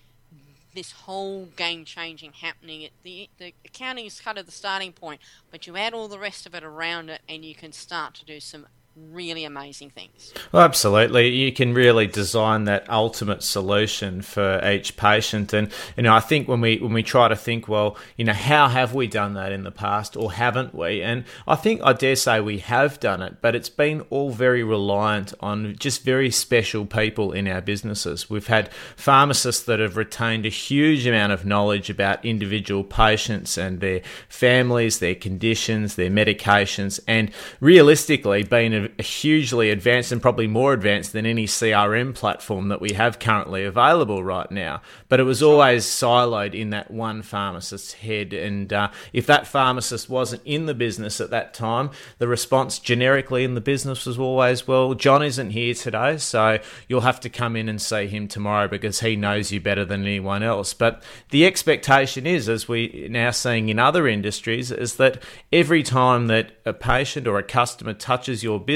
[0.74, 2.90] this whole game changing happening.
[3.04, 5.22] the the accounting is kind of the starting point,
[5.52, 8.26] but you add all the rest of it around it, and you can start to
[8.26, 10.34] do some really amazing things.
[10.52, 11.30] Well, absolutely.
[11.30, 15.54] You can really design that ultimate solution for each patient.
[15.54, 18.34] And, you know, I think when we, when we try to think, well, you know,
[18.34, 21.02] how have we done that in the past or haven't we?
[21.02, 24.64] And I think I dare say we have done it, but it's been all very
[24.64, 28.30] reliant on just very special people in our businesses.
[28.30, 33.80] We've had pharmacists that have retained a huge amount of knowledge about individual patients and
[33.80, 41.14] their families, their conditions, their medications, and realistically been hugely advanced and probably more advanced
[41.14, 44.82] than any CRM platform that we have currently available right now.
[45.10, 48.34] But it was always siloed in that one pharmacist's head.
[48.34, 53.44] And uh, if that pharmacist wasn't in the business at that time, the response generically
[53.44, 57.56] in the business was always, well, John isn't here today, so you'll have to come
[57.56, 60.74] in and see him tomorrow because he knows you better than anyone else.
[60.74, 65.22] But the expectation is, as we're now seeing in other industries, is that
[65.52, 68.73] every time that a patient or a customer touches your business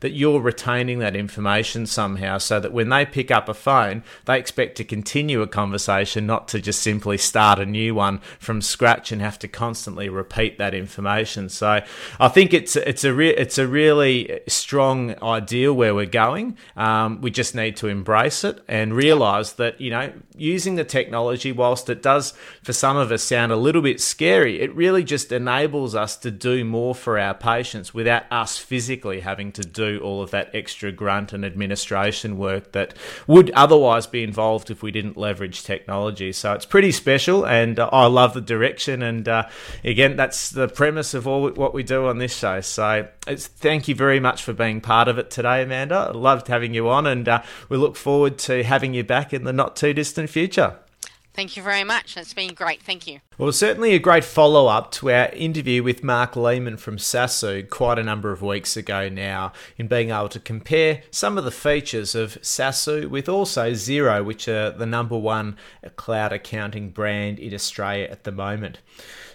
[0.00, 4.38] that you're retaining that information somehow so that when they pick up a phone, they
[4.38, 9.12] expect to continue a conversation, not to just simply start a new one from scratch
[9.12, 11.48] and have to constantly repeat that information.
[11.48, 11.80] So
[12.20, 16.56] I think it's it's a re- it's a really strong ideal where we're going.
[16.76, 21.52] Um, we just need to embrace it and realize that you know using the technology,
[21.52, 25.32] whilst it does for some of us sound a little bit scary, it really just
[25.32, 30.22] enables us to do more for our patients without us physically having to do all
[30.22, 32.94] of that extra grunt and administration work that
[33.26, 36.32] would otherwise be involved if we didn't leverage technology.
[36.32, 39.02] So it's pretty special, and uh, I love the direction.
[39.02, 39.48] And uh,
[39.84, 42.60] again, that's the premise of all what we do on this show.
[42.60, 46.12] So thank you very much for being part of it today, Amanda.
[46.12, 49.52] Loved having you on, and uh, we look forward to having you back in the
[49.52, 50.76] not too distant future.
[51.34, 52.16] Thank you very much.
[52.18, 52.82] It's been great.
[52.82, 53.20] Thank you.
[53.38, 57.98] Well, certainly a great follow up to our interview with Marc Lehmann from Saasu quite
[57.98, 62.14] a number of weeks ago now, in being able to compare some of the features
[62.14, 65.56] of Saasu with also Xero, which are the number one
[65.96, 68.80] cloud accounting brand in Australia at the moment.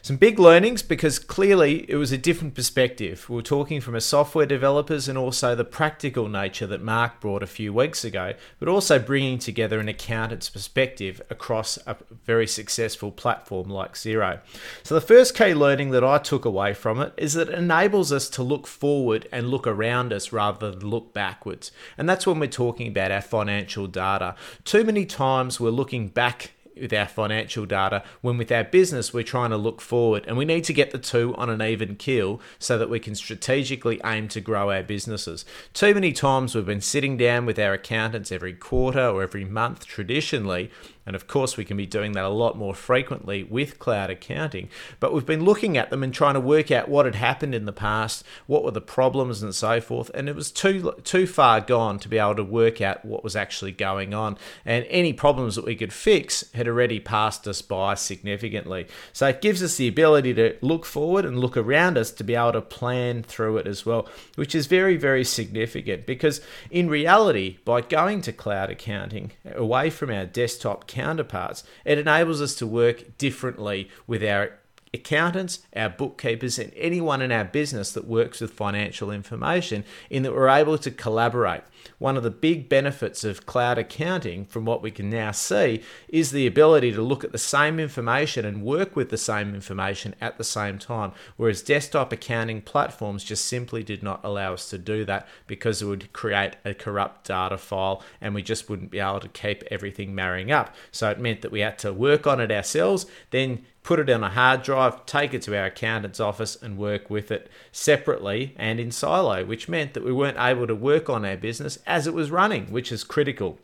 [0.08, 3.30] Some big learnings because clearly it was a different perspective.
[3.30, 7.44] We were talking from a software developers and also the practical nature that Marc brought
[7.44, 13.12] a few weeks ago, but also bringing together an accountant's perspective across a very successful
[13.12, 14.40] platform like Xero.
[14.82, 18.14] So the first key learning that I took away from it is that it enables
[18.14, 21.70] us to look forward and look around us rather than look backwards.
[21.98, 24.36] And that's when we're talking about our financial data.
[24.64, 26.52] Too many times we're looking back
[26.82, 30.46] with our financial data when with our business we're trying to look forward and we
[30.46, 34.28] need to get the two on an even keel so that we can strategically aim
[34.28, 35.46] to grow our businesses.
[35.74, 39.86] Too many times we've been sitting down with our accountants every quarter or every month
[39.86, 40.72] traditionally
[41.08, 44.68] and of course, we can be doing that a lot more frequently with cloud accounting.
[45.00, 47.64] But we've been looking at them and trying to work out what had happened in
[47.64, 50.12] the past, what were the problems, and so forth.
[50.14, 53.38] And it was too too far gone to be able to work out what was
[53.38, 54.38] actually going on.
[54.66, 58.88] And any problems that we could fix had already passed us by significantly.
[59.14, 62.36] So it gives us the ability to look forward and look around us to be
[62.36, 67.60] able to plan through it as well, which is very, very significant because in reality,
[67.64, 73.18] by going to cloud accounting away from our desktop counterparts, it enables us to work
[73.20, 74.54] differently with our
[74.94, 80.34] accountants, our bookkeepers, and anyone in our business that works with financial information in that
[80.34, 81.62] we're able to collaborate.
[81.98, 86.32] One of the big benefits of cloud accounting, from what we can now see, is
[86.32, 90.38] the ability to look at the same information and work with the same information at
[90.38, 95.06] the same time, whereas desktop accounting platforms just simply did not allow us to do
[95.06, 99.20] that because it would create a corrupt data file and we just wouldn't be able
[99.20, 100.76] to keep everything marrying up.
[100.92, 104.22] So it meant that we had to work on it ourselves, then put it on
[104.22, 108.82] a hard drive, take it to our accountant's office, and work with it separately and
[108.82, 112.14] in silo, which meant that we weren't able to work on our business as it
[112.14, 113.60] was running, which is critical.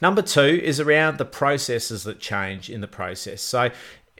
[0.00, 3.40] Number two is around the processes that change in the process.
[3.40, 3.70] So,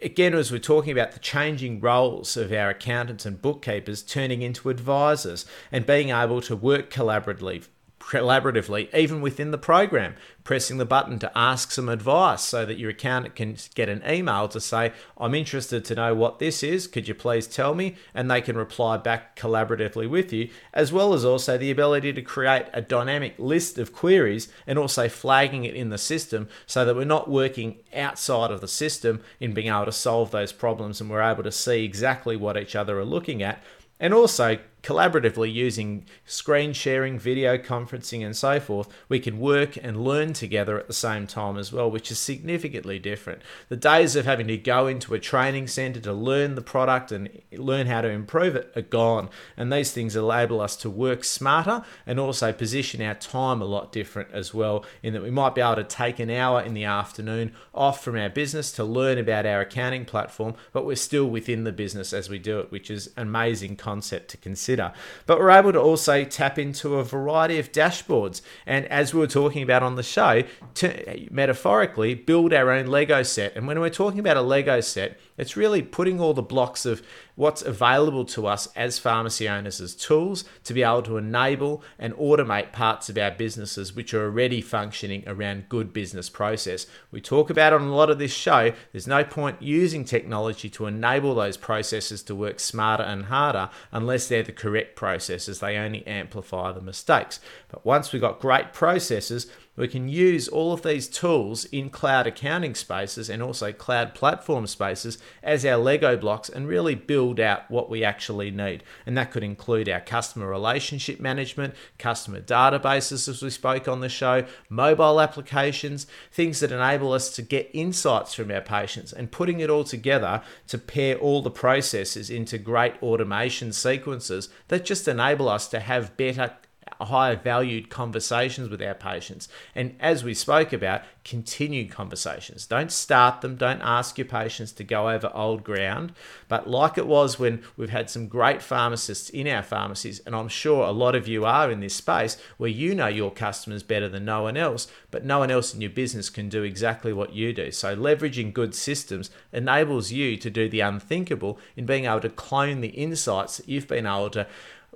[0.01, 4.71] again, as we're talking about the changing roles of our accountants and bookkeepers turning into
[4.71, 7.67] advisors and being able to work collaboratively
[8.11, 12.91] collaboratively, even within the program, pressing the button to ask some advice so that your
[12.91, 16.87] accountant can get an email to say, I'm interested to know what this is.
[16.87, 17.97] Could you please tell me?
[18.13, 22.23] And they can reply back collaboratively with you, as well as also the ability to
[22.23, 26.95] create a dynamic list of queries and also flagging it in the system so that
[26.95, 31.09] we're not working outside of the system in being able to solve those problems and
[31.09, 33.63] we're able to see exactly what each other are looking at.
[33.99, 40.05] And also, collaboratively using screen sharing, video conferencing, and so forth, we can work and
[40.05, 43.41] learn together at the same time as well, which is significantly different.
[43.71, 47.31] The days of having to go into a training center to learn the product and
[47.53, 49.31] learn how to improve it are gone.
[49.57, 53.91] And these things enable us to work smarter and also position our time a lot
[53.91, 56.85] different as well, in that we might be able to take an hour in the
[56.85, 61.65] afternoon off from our business to learn about our accounting platform, but we're still within
[61.65, 64.97] the business as we do it, which is an amazing concept to consider consider.
[65.27, 68.43] But we're able to also tap into a variety of dashboards.
[68.67, 70.43] And as we were talking about on the show,
[70.75, 73.57] to metaphorically build our own Lego set.
[73.57, 77.03] And when we're talking about a Lego set, it's really putting all the blocks of
[77.35, 82.15] what's available to us as pharmacy owners as tools to be able to enable and
[82.15, 86.87] automate parts of our businesses which are already functioning around good business process.
[87.11, 90.87] We talk about on a lot of this show, there's no point using technology to
[90.87, 95.59] enable those processes to work smarter and harder unless they're the correct processes.
[95.59, 97.41] They only amplify the mistakes.
[97.69, 102.27] But once we've got great processes, we can use all of these tools in cloud
[102.27, 107.69] accounting spaces and also cloud platform spaces as our Lego blocks and really build out
[107.71, 108.85] what we actually need.
[109.05, 114.09] And that could include our customer relationship management, customer databases, as we spoke on the
[114.09, 119.59] show, mobile applications, things that enable us to get insights from our patients and putting
[119.61, 125.49] it all together to pair all the processes into great automation sequences that just enable
[125.49, 126.53] us to have better
[127.01, 129.49] higher valued conversations with our patients.
[129.75, 132.67] And as we spoke about, continued conversations.
[132.67, 136.13] Don't start them, don't ask your patients to go over old ground.
[136.49, 140.49] But like it was when we've had some great pharmacists in our pharmacies, and I'm
[140.49, 144.09] sure a lot of you are in this space where you know your customers better
[144.09, 147.33] than no one else, but no one else in your business can do exactly what
[147.33, 147.71] you do.
[147.71, 152.81] So leveraging good systems enables you to do the unthinkable in being able to clone
[152.81, 154.47] the insights that you've been able to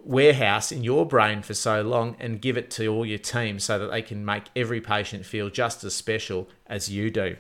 [0.05, 3.79] warehouse in your brain for so long and give it to all your team so
[3.79, 7.37] that they can make every patient feel just as special as you do.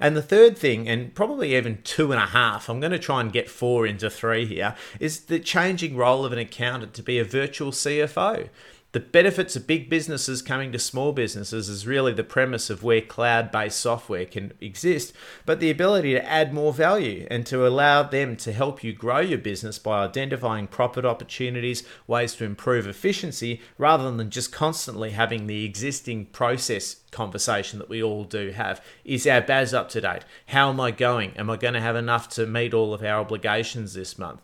[0.00, 3.20] And the third thing, and probably even two and a half, I'm going to try
[3.20, 7.18] and get four into three here, is the changing role of an accountant to be
[7.18, 8.48] a virtual CFO.
[8.92, 13.00] The benefits of big businesses coming to small businesses is really the premise of where
[13.00, 15.14] cloud based software can exist,
[15.46, 19.20] but the ability to add more value and to allow them to help you grow
[19.20, 25.46] your business by identifying profit opportunities, ways to improve efficiency, rather than just constantly having
[25.46, 28.84] the existing process conversation that we all do have.
[29.06, 30.26] Is our BAS up to date?
[30.48, 31.30] How am I going?
[31.38, 34.42] Am I going to have enough to meet all of our obligations this month?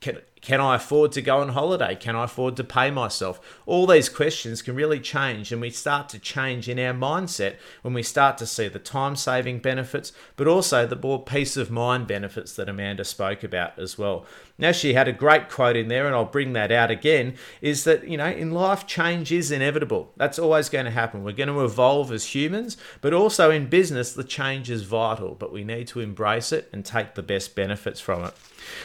[0.00, 1.94] Can, can I afford to go on holiday?
[1.94, 3.40] Can I afford to pay myself?
[3.66, 7.92] All these questions can really change, and we start to change in our mindset when
[7.92, 12.06] we start to see the time saving benefits, but also the more peace of mind
[12.06, 14.24] benefits that Amanda spoke about as well.
[14.56, 17.84] Now, she had a great quote in there, and I'll bring that out again is
[17.84, 20.12] that, you know, in life, change is inevitable.
[20.16, 21.22] That's always going to happen.
[21.22, 25.52] We're going to evolve as humans, but also in business, the change is vital, but
[25.52, 28.34] we need to embrace it and take the best benefits from it.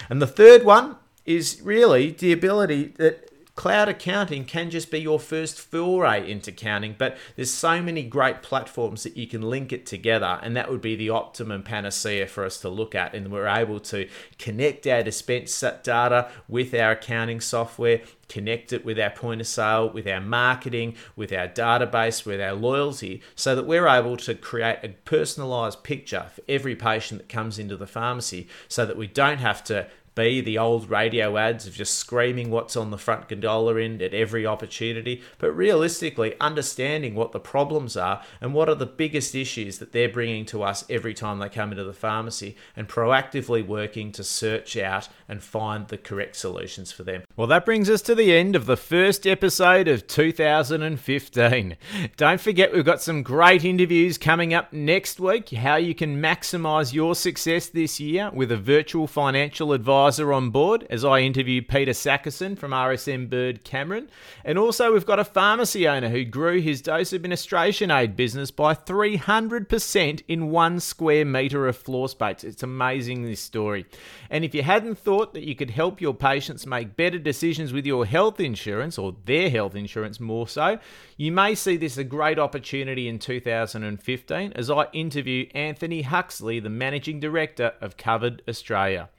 [0.10, 5.20] And the third one is really the ability that cloud accounting can just be your
[5.20, 9.86] first foray into accounting, but there's so many great platforms that you can link it
[9.86, 13.14] together, and that would be the optimum panacea for us to look at.
[13.16, 19.00] And we're able to connect our dispense data with our accounting software, connect it with
[19.00, 23.66] our point of sale, with our marketing, with our database, with our loyalty, so that
[23.66, 28.50] we're able to create a personalized picture for every patient that comes into the pharmacy
[28.68, 32.78] so that we don't have to be the old radio ads of just screaming what's
[32.78, 38.24] on the front gondola end at every opportunity, but realistically understanding what the problems are
[38.40, 41.72] and what are the biggest issues that they're bringing to us every time they come
[41.72, 47.04] into the pharmacy and proactively working to search out and find the correct solutions for
[47.04, 47.24] them.
[47.36, 51.78] Well, that brings us to the end of the first episode of 2015.
[52.16, 55.50] Don't forget, we've got some great interviews coming up next week.
[55.50, 60.52] How you can maximize your success this year with a virtual financial advisor advisor on
[60.52, 64.08] board as I interview Peter Sackerson from RSM Bird Cameron.
[64.44, 68.76] And also, we've got a pharmacy owner who grew his dose administration aid business by
[68.76, 72.44] 300% in one square metre of floor space.
[72.44, 73.88] It's amazing, this story.
[74.30, 77.88] And if you hadn't thought that you could help your patients make better decisions with
[77.88, 80.78] your health insurance, or their health insurance more so,
[81.18, 86.70] you may see this a great opportunity in 2015 as I interview Anthony Huxley, the
[86.70, 89.10] Managing Director of Covered Australia.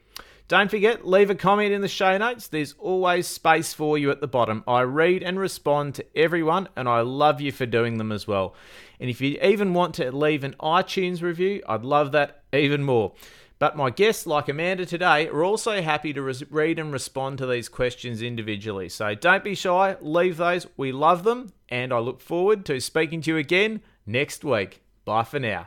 [0.49, 2.47] Don't forget, leave a comment in the show notes.
[2.47, 4.63] There's always space for you at the bottom.
[4.69, 8.55] I read and respond to everyone, and I love you for doing them as well.
[9.01, 13.13] And if you even want to leave an iTunes review, I'd love that even more.
[13.59, 17.47] But my guests, like Amanda today, are also happy to res- read and respond to
[17.47, 18.89] these questions individually.
[18.89, 20.67] So don't be shy, leave those.
[20.77, 24.83] We love them, and I look forward to speaking to you again next week.
[25.05, 25.65] Bye for now.